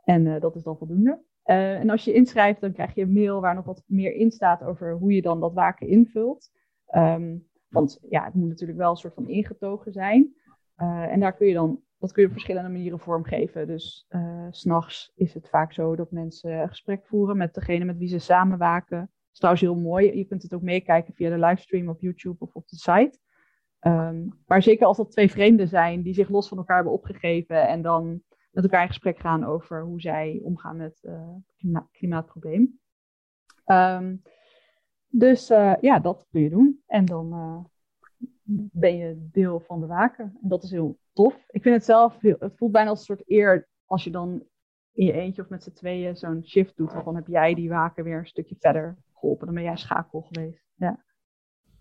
En 0.03 0.41
dat 0.41 0.57
is 0.57 0.62
dan 0.62 0.77
voldoende. 0.77 1.23
en 1.43 1.91
als 1.91 2.05
je 2.05 2.12
inschrijft, 2.12 2.61
dan 2.61 2.73
krijg 2.73 2.95
je 2.95 3.03
een 3.03 3.12
mail 3.12 3.41
waar 3.41 3.55
nog 3.55 3.65
wat 3.65 3.83
meer 3.87 4.15
in 4.15 4.31
staat 4.31 4.62
over 4.62 4.93
hoe 4.93 5.12
je 5.12 5.23
dan 5.23 5.41
dat 5.41 5.53
waken 5.53 5.88
invult. 5.88 6.51
Um, 6.95 7.47
want 7.69 7.99
ja, 8.09 8.25
het 8.25 8.35
moet 8.35 8.49
natuurlijk 8.49 8.79
wel 8.79 8.91
een 8.91 8.97
soort 8.97 9.15
van 9.15 9.29
ingetogen 9.29 9.93
zijn. 9.93 10.35
Uh, 10.77 11.12
en 11.12 11.21
daar 11.21 11.37
kun 11.37 11.47
je 11.47 11.55
dan, 11.55 11.81
dat 11.99 12.12
kun 12.12 12.23
je 12.23 12.29
op 12.29 12.35
verschillende 12.35 12.69
manieren 12.69 12.99
vormgeven. 12.99 13.67
Dus 13.67 14.07
s'nachts 14.51 15.12
is 15.15 15.35
het 15.35 15.49
vaak 15.49 15.73
zo 15.73 15.97
dat 15.97 16.11
mensen 16.11 16.53
een 16.53 16.69
gesprek 16.69 17.07
voeren 17.07 17.37
met 17.37 17.55
degene 17.55 17.85
met 17.85 17.99
wie 17.99 18.09
ze 18.09 18.19
samenwaken. 18.19 18.99
Dat 18.99 19.33
is 19.33 19.38
trouwens 19.38 19.65
heel 19.65 19.77
mooi. 19.77 20.17
Je 20.17 20.25
kunt 20.25 20.43
het 20.43 20.55
ook 20.55 20.62
meekijken 20.62 21.15
via 21.15 21.31
de 21.31 21.38
livestream 21.38 21.88
op 21.88 22.01
YouTube 22.01 22.37
of 22.38 22.55
op 22.55 22.69
de 22.69 22.77
site. 22.77 23.19
Um, 23.87 24.43
maar 24.47 24.62
zeker 24.62 24.87
als 24.87 24.97
dat 24.97 25.11
twee 25.11 25.31
vreemden 25.31 25.69
zijn 25.69 26.03
die 26.03 26.15
zich 26.15 26.29
los 26.29 26.49
van 26.49 26.59
elkaar 26.59 26.77
hebben 26.77 26.95
opgegeven 26.95 27.69
en 27.69 27.83
dan 27.83 28.23
met 28.53 28.65
elkaar 28.65 28.83
in 28.83 28.88
gesprek 28.88 29.19
gaan 29.19 29.45
over 29.45 29.83
hoe 29.83 30.01
zij 30.01 30.41
omgaan 30.43 30.77
met 30.77 30.99
uh, 31.03 31.35
klima 31.57 31.88
klimaatprobleem. 31.93 32.81
Um, 33.67 34.23
dus 35.09 35.51
uh, 35.51 35.75
ja, 35.81 35.99
dat 35.99 36.27
kun 36.31 36.41
je 36.41 36.51
doen. 36.51 36.83
En 36.87 37.05
dan 37.05 37.33
uh, 37.33 37.65
ben 38.73 38.97
je 38.97 39.29
deel 39.31 39.61
van 39.61 39.81
de 39.81 39.87
waken. 39.87 40.38
En 40.43 40.49
dat 40.49 40.62
is 40.62 40.71
heel 40.71 40.99
tof. 41.12 41.45
Ik 41.49 41.62
vind 41.62 41.75
het 41.75 41.85
zelf, 41.85 42.21
heel, 42.21 42.37
het 42.38 42.57
voelt 42.57 42.73
bijna 42.73 42.88
als 42.91 42.99
een 42.99 43.05
soort 43.05 43.31
eer 43.31 43.69
als 43.85 44.05
je 44.05 44.11
dan 44.11 44.45
in 44.93 45.07
je 45.07 45.12
eentje 45.12 45.43
of 45.43 45.49
met 45.49 45.62
z'n 45.62 45.73
tweeën 45.73 46.17
zo'n 46.17 46.45
shift 46.45 46.77
doet. 46.77 46.93
Want 46.93 47.05
dan 47.05 47.15
heb 47.15 47.27
jij 47.27 47.55
die 47.55 47.69
waken 47.69 48.05
weer 48.05 48.19
een 48.19 48.27
stukje 48.27 48.57
verder 48.59 48.97
geholpen. 49.12 49.47
Dan 49.47 49.55
ben 49.55 49.65
jij 49.65 49.77
schakel 49.77 50.21
geweest. 50.21 50.65
Ja. 50.75 51.05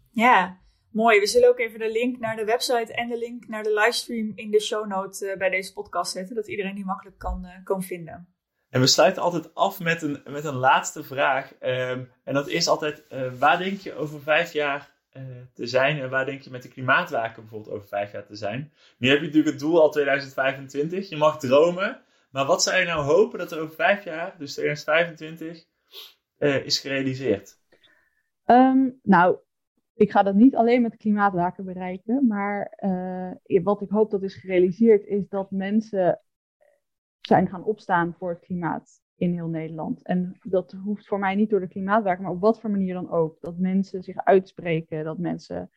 ja, 0.09 0.59
mooi. 0.91 1.19
We 1.19 1.27
zullen 1.27 1.49
ook 1.49 1.59
even 1.59 1.79
de 1.79 1.91
link 1.91 2.19
naar 2.19 2.35
de 2.35 2.45
website 2.45 2.93
en 2.93 3.09
de 3.09 3.17
link 3.17 3.47
naar 3.47 3.63
de 3.63 3.73
livestream 3.73 4.31
in 4.35 4.51
de 4.51 4.59
show 4.59 4.87
note 4.87 5.35
bij 5.37 5.49
deze 5.49 5.73
podcast 5.73 6.11
zetten. 6.11 6.35
Dat 6.35 6.47
iedereen 6.47 6.75
die 6.75 6.85
makkelijk 6.85 7.17
kan, 7.17 7.47
kan 7.63 7.83
vinden. 7.83 8.27
En 8.69 8.79
we 8.79 8.87
sluiten 8.87 9.21
altijd 9.21 9.55
af 9.55 9.79
met 9.79 10.01
een, 10.01 10.21
met 10.25 10.45
een 10.45 10.55
laatste 10.55 11.03
vraag. 11.03 11.55
Ehm, 11.57 12.03
en 12.23 12.33
dat 12.33 12.47
is 12.47 12.67
altijd, 12.67 13.03
waar 13.39 13.57
denk 13.57 13.79
je 13.79 13.95
over 13.95 14.21
vijf 14.21 14.53
jaar 14.53 14.91
uh, 15.17 15.23
te 15.53 15.67
zijn 15.67 15.99
en 15.99 16.09
waar 16.09 16.25
denk 16.25 16.41
je 16.41 16.49
met 16.49 16.63
de 16.63 16.69
klimaatwaken 16.69 17.41
bijvoorbeeld 17.41 17.75
over 17.75 17.87
vijf 17.87 18.11
jaar 18.11 18.25
te 18.25 18.35
zijn. 18.35 18.73
Nu 18.97 19.09
heb 19.09 19.19
je 19.19 19.25
natuurlijk 19.25 19.51
het 19.51 19.59
doel 19.59 19.81
al 19.81 19.91
2025, 19.91 21.09
je 21.09 21.17
mag 21.17 21.39
dromen, 21.39 22.01
maar 22.29 22.45
wat 22.45 22.63
zou 22.63 22.77
je 22.77 22.85
nou 22.85 23.03
hopen 23.03 23.39
dat 23.39 23.51
er 23.51 23.59
over 23.59 23.75
vijf 23.75 24.03
jaar, 24.03 24.35
dus 24.37 24.53
2025, 24.53 25.65
uh, 26.37 26.55
eh, 26.55 26.65
is 26.65 26.79
gerealiseerd? 26.79 27.59
Um, 28.45 28.99
nou, 29.03 29.37
ik 30.01 30.11
ga 30.11 30.23
dat 30.23 30.35
niet 30.35 30.55
alleen 30.55 30.81
met 30.81 30.97
klimaatwaken 30.97 31.65
bereiken, 31.65 32.27
maar 32.27 32.77
uh, 32.79 33.63
wat 33.63 33.81
ik 33.81 33.89
hoop 33.89 34.11
dat 34.11 34.23
is 34.23 34.35
gerealiseerd 34.35 35.05
is 35.05 35.27
dat 35.27 35.51
mensen 35.51 36.19
zijn 37.19 37.47
gaan 37.47 37.63
opstaan 37.63 38.13
voor 38.13 38.29
het 38.29 38.39
klimaat 38.39 39.01
in 39.15 39.33
heel 39.33 39.47
Nederland. 39.47 40.03
En 40.03 40.37
dat 40.41 40.71
hoeft 40.83 41.07
voor 41.07 41.19
mij 41.19 41.35
niet 41.35 41.49
door 41.49 41.59
de 41.59 41.67
klimaatwaker, 41.67 42.23
maar 42.23 42.31
op 42.31 42.41
wat 42.41 42.59
voor 42.59 42.69
manier 42.69 42.93
dan 42.93 43.11
ook. 43.11 43.37
Dat 43.41 43.57
mensen 43.57 44.03
zich 44.03 44.17
uitspreken, 44.17 45.03
dat 45.03 45.17
mensen 45.17 45.69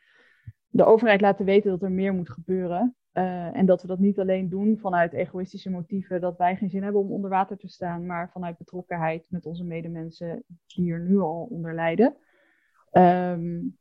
de 0.69 0.85
overheid 0.85 1.21
laten 1.21 1.45
weten 1.45 1.71
dat 1.71 1.83
er 1.83 1.93
meer 1.93 2.15
moet 2.15 2.31
gebeuren. 2.31 2.97
Uh, 3.13 3.57
en 3.57 3.67
dat 3.67 3.83
we 3.83 3.89
dat 3.89 3.99
niet 3.99 4.19
alleen 4.19 4.49
doen 4.49 4.79
vanuit 4.79 5.13
egoïstische 5.13 5.71
motieven, 5.71 6.21
dat 6.21 6.37
wij 6.37 6.57
geen 6.57 6.71
zin 6.71 6.83
hebben 6.83 7.01
om 7.01 7.13
onder 7.13 7.31
water 7.31 7.57
te 7.57 7.69
staan, 7.69 8.07
maar 8.07 8.31
vanuit 8.31 8.59
betrokkenheid 8.59 9.27
met 9.29 9.47
onze 9.47 9.65
medemensen 9.65 10.45
die 10.67 10.93
er 10.93 11.01
nu 11.01 11.19
al 11.19 11.47
onder 11.51 11.75
lijden. 11.75 12.17
Um, 12.93 13.77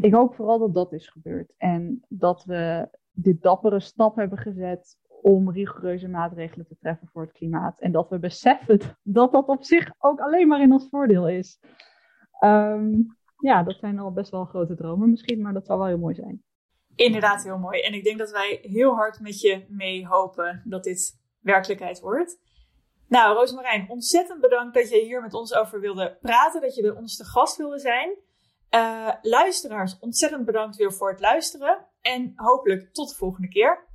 ik 0.00 0.14
hoop 0.14 0.34
vooral 0.34 0.58
dat 0.58 0.74
dat 0.74 0.92
is 0.92 1.08
gebeurd 1.08 1.52
en 1.56 2.04
dat 2.08 2.44
we 2.44 2.88
dit 3.12 3.42
dappere 3.42 3.80
stap 3.80 4.16
hebben 4.16 4.38
gezet 4.38 4.98
om 5.22 5.50
rigoureuze 5.50 6.08
maatregelen 6.08 6.66
te 6.66 6.76
treffen 6.80 7.08
voor 7.12 7.22
het 7.22 7.32
klimaat. 7.32 7.80
En 7.80 7.92
dat 7.92 8.08
we 8.08 8.18
beseffen 8.18 8.80
dat 9.02 9.32
dat 9.32 9.46
op 9.46 9.64
zich 9.64 9.92
ook 9.98 10.20
alleen 10.20 10.48
maar 10.48 10.60
in 10.60 10.72
ons 10.72 10.88
voordeel 10.88 11.28
is. 11.28 11.60
Um, 12.44 13.18
ja, 13.36 13.62
dat 13.62 13.76
zijn 13.78 13.98
al 13.98 14.12
best 14.12 14.30
wel 14.30 14.44
grote 14.44 14.74
dromen 14.74 15.10
misschien, 15.10 15.40
maar 15.40 15.52
dat 15.52 15.66
zou 15.66 15.78
wel 15.78 15.88
heel 15.88 15.98
mooi 15.98 16.14
zijn. 16.14 16.42
Inderdaad, 16.94 17.42
heel 17.42 17.58
mooi. 17.58 17.80
En 17.80 17.94
ik 17.94 18.04
denk 18.04 18.18
dat 18.18 18.30
wij 18.30 18.58
heel 18.62 18.94
hard 18.94 19.20
met 19.20 19.40
je 19.40 19.64
mee 19.68 20.06
hopen 20.06 20.62
dat 20.64 20.84
dit 20.84 21.20
werkelijkheid 21.40 22.00
wordt. 22.00 22.38
Nou, 23.08 23.34
Roosmarijn, 23.34 23.90
ontzettend 23.90 24.40
bedankt 24.40 24.74
dat 24.74 24.90
je 24.90 25.00
hier 25.00 25.22
met 25.22 25.34
ons 25.34 25.54
over 25.54 25.80
wilde 25.80 26.18
praten, 26.20 26.60
dat 26.60 26.74
je 26.74 26.82
bij 26.82 26.90
ons 26.90 27.16
te 27.16 27.24
gast 27.24 27.56
wilde 27.56 27.78
zijn. 27.78 28.16
Uh, 28.74 29.12
luisteraars, 29.22 29.98
ontzettend 29.98 30.44
bedankt 30.44 30.76
weer 30.76 30.92
voor 30.92 31.10
het 31.10 31.20
luisteren 31.20 31.86
en 32.00 32.32
hopelijk 32.36 32.92
tot 32.92 33.08
de 33.08 33.14
volgende 33.14 33.48
keer. 33.48 33.88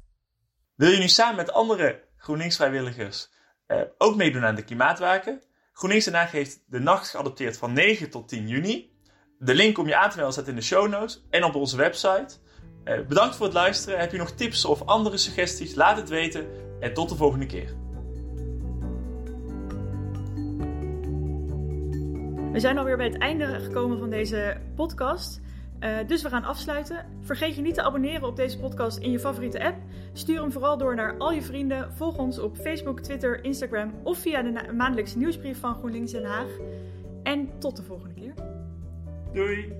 Wil 0.75 0.89
je 0.89 0.97
nu 0.97 1.07
samen 1.07 1.35
met 1.35 1.51
andere 1.51 2.03
GroenLinks-vrijwilligers 2.17 3.29
uh, 3.67 3.81
ook 3.97 4.15
meedoen 4.15 4.45
aan 4.45 4.55
de 4.55 4.63
klimaatwaken? 4.63 5.41
GroenLinks 5.73 6.05
Den 6.05 6.13
Haag 6.13 6.31
heeft 6.31 6.63
de 6.67 6.79
nacht 6.79 7.09
geadopteerd 7.09 7.57
van 7.57 7.73
9 7.73 8.09
tot 8.09 8.27
10 8.27 8.47
juni. 8.47 8.93
De 9.39 9.55
link 9.55 9.77
om 9.77 9.87
je 9.87 9.95
aan 9.95 10.09
te 10.09 10.15
melden 10.15 10.33
staat 10.33 10.47
in 10.47 10.55
de 10.55 10.61
show 10.61 10.89
notes 10.89 11.25
en 11.29 11.43
op 11.43 11.55
onze 11.55 11.77
website. 11.77 12.37
Uh, 12.83 13.07
bedankt 13.07 13.35
voor 13.35 13.45
het 13.45 13.55
luisteren. 13.55 13.99
Heb 13.99 14.11
je 14.11 14.17
nog 14.17 14.31
tips 14.31 14.65
of 14.65 14.85
andere 14.85 15.17
suggesties? 15.17 15.75
Laat 15.75 15.97
het 15.97 16.09
weten 16.09 16.47
en 16.79 16.93
tot 16.93 17.09
de 17.09 17.15
volgende 17.15 17.45
keer. 17.45 17.84
We 22.55 22.61
zijn 22.61 22.77
alweer 22.77 22.97
bij 22.97 23.05
het 23.05 23.17
einde 23.17 23.45
gekomen 23.45 23.99
van 23.99 24.09
deze 24.09 24.57
podcast. 24.75 25.41
Uh, 25.79 25.97
dus 26.07 26.21
we 26.21 26.29
gaan 26.29 26.43
afsluiten. 26.43 27.05
Vergeet 27.21 27.55
je 27.55 27.61
niet 27.61 27.73
te 27.73 27.83
abonneren 27.83 28.27
op 28.27 28.35
deze 28.35 28.59
podcast 28.59 28.97
in 28.97 29.11
je 29.11 29.19
favoriete 29.19 29.65
app. 29.65 29.75
Stuur 30.13 30.41
hem 30.41 30.51
vooral 30.51 30.77
door 30.77 30.95
naar 30.95 31.17
al 31.17 31.31
je 31.31 31.41
vrienden. 31.41 31.93
Volg 31.93 32.17
ons 32.17 32.39
op 32.39 32.57
Facebook, 32.57 32.99
Twitter, 32.99 33.43
Instagram 33.43 33.93
of 34.03 34.17
via 34.17 34.41
de 34.41 34.73
maandelijkse 34.73 35.17
nieuwsbrief 35.17 35.59
van 35.59 35.75
GroenLinks 35.75 36.11
Den 36.11 36.23
Haag. 36.23 36.47
En 37.23 37.49
tot 37.59 37.75
de 37.75 37.83
volgende 37.83 38.13
keer. 38.13 38.33
Doei! 39.33 39.73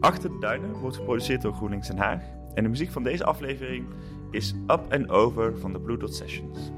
Achter 0.00 0.30
de 0.30 0.38
Duinen 0.40 0.72
wordt 0.72 0.96
geproduceerd 0.96 1.42
door 1.42 1.54
GroenLinks 1.54 1.88
Den 1.88 1.98
Haag. 1.98 2.22
En 2.54 2.62
de 2.62 2.68
muziek 2.68 2.90
van 2.90 3.02
deze 3.02 3.24
aflevering 3.24 3.86
is 4.30 4.54
Up 4.66 4.86
and 4.90 5.08
Over 5.08 5.58
van 5.58 5.72
de 5.72 5.80
Blue 5.80 5.96
Dot 5.96 6.14
Sessions. 6.14 6.70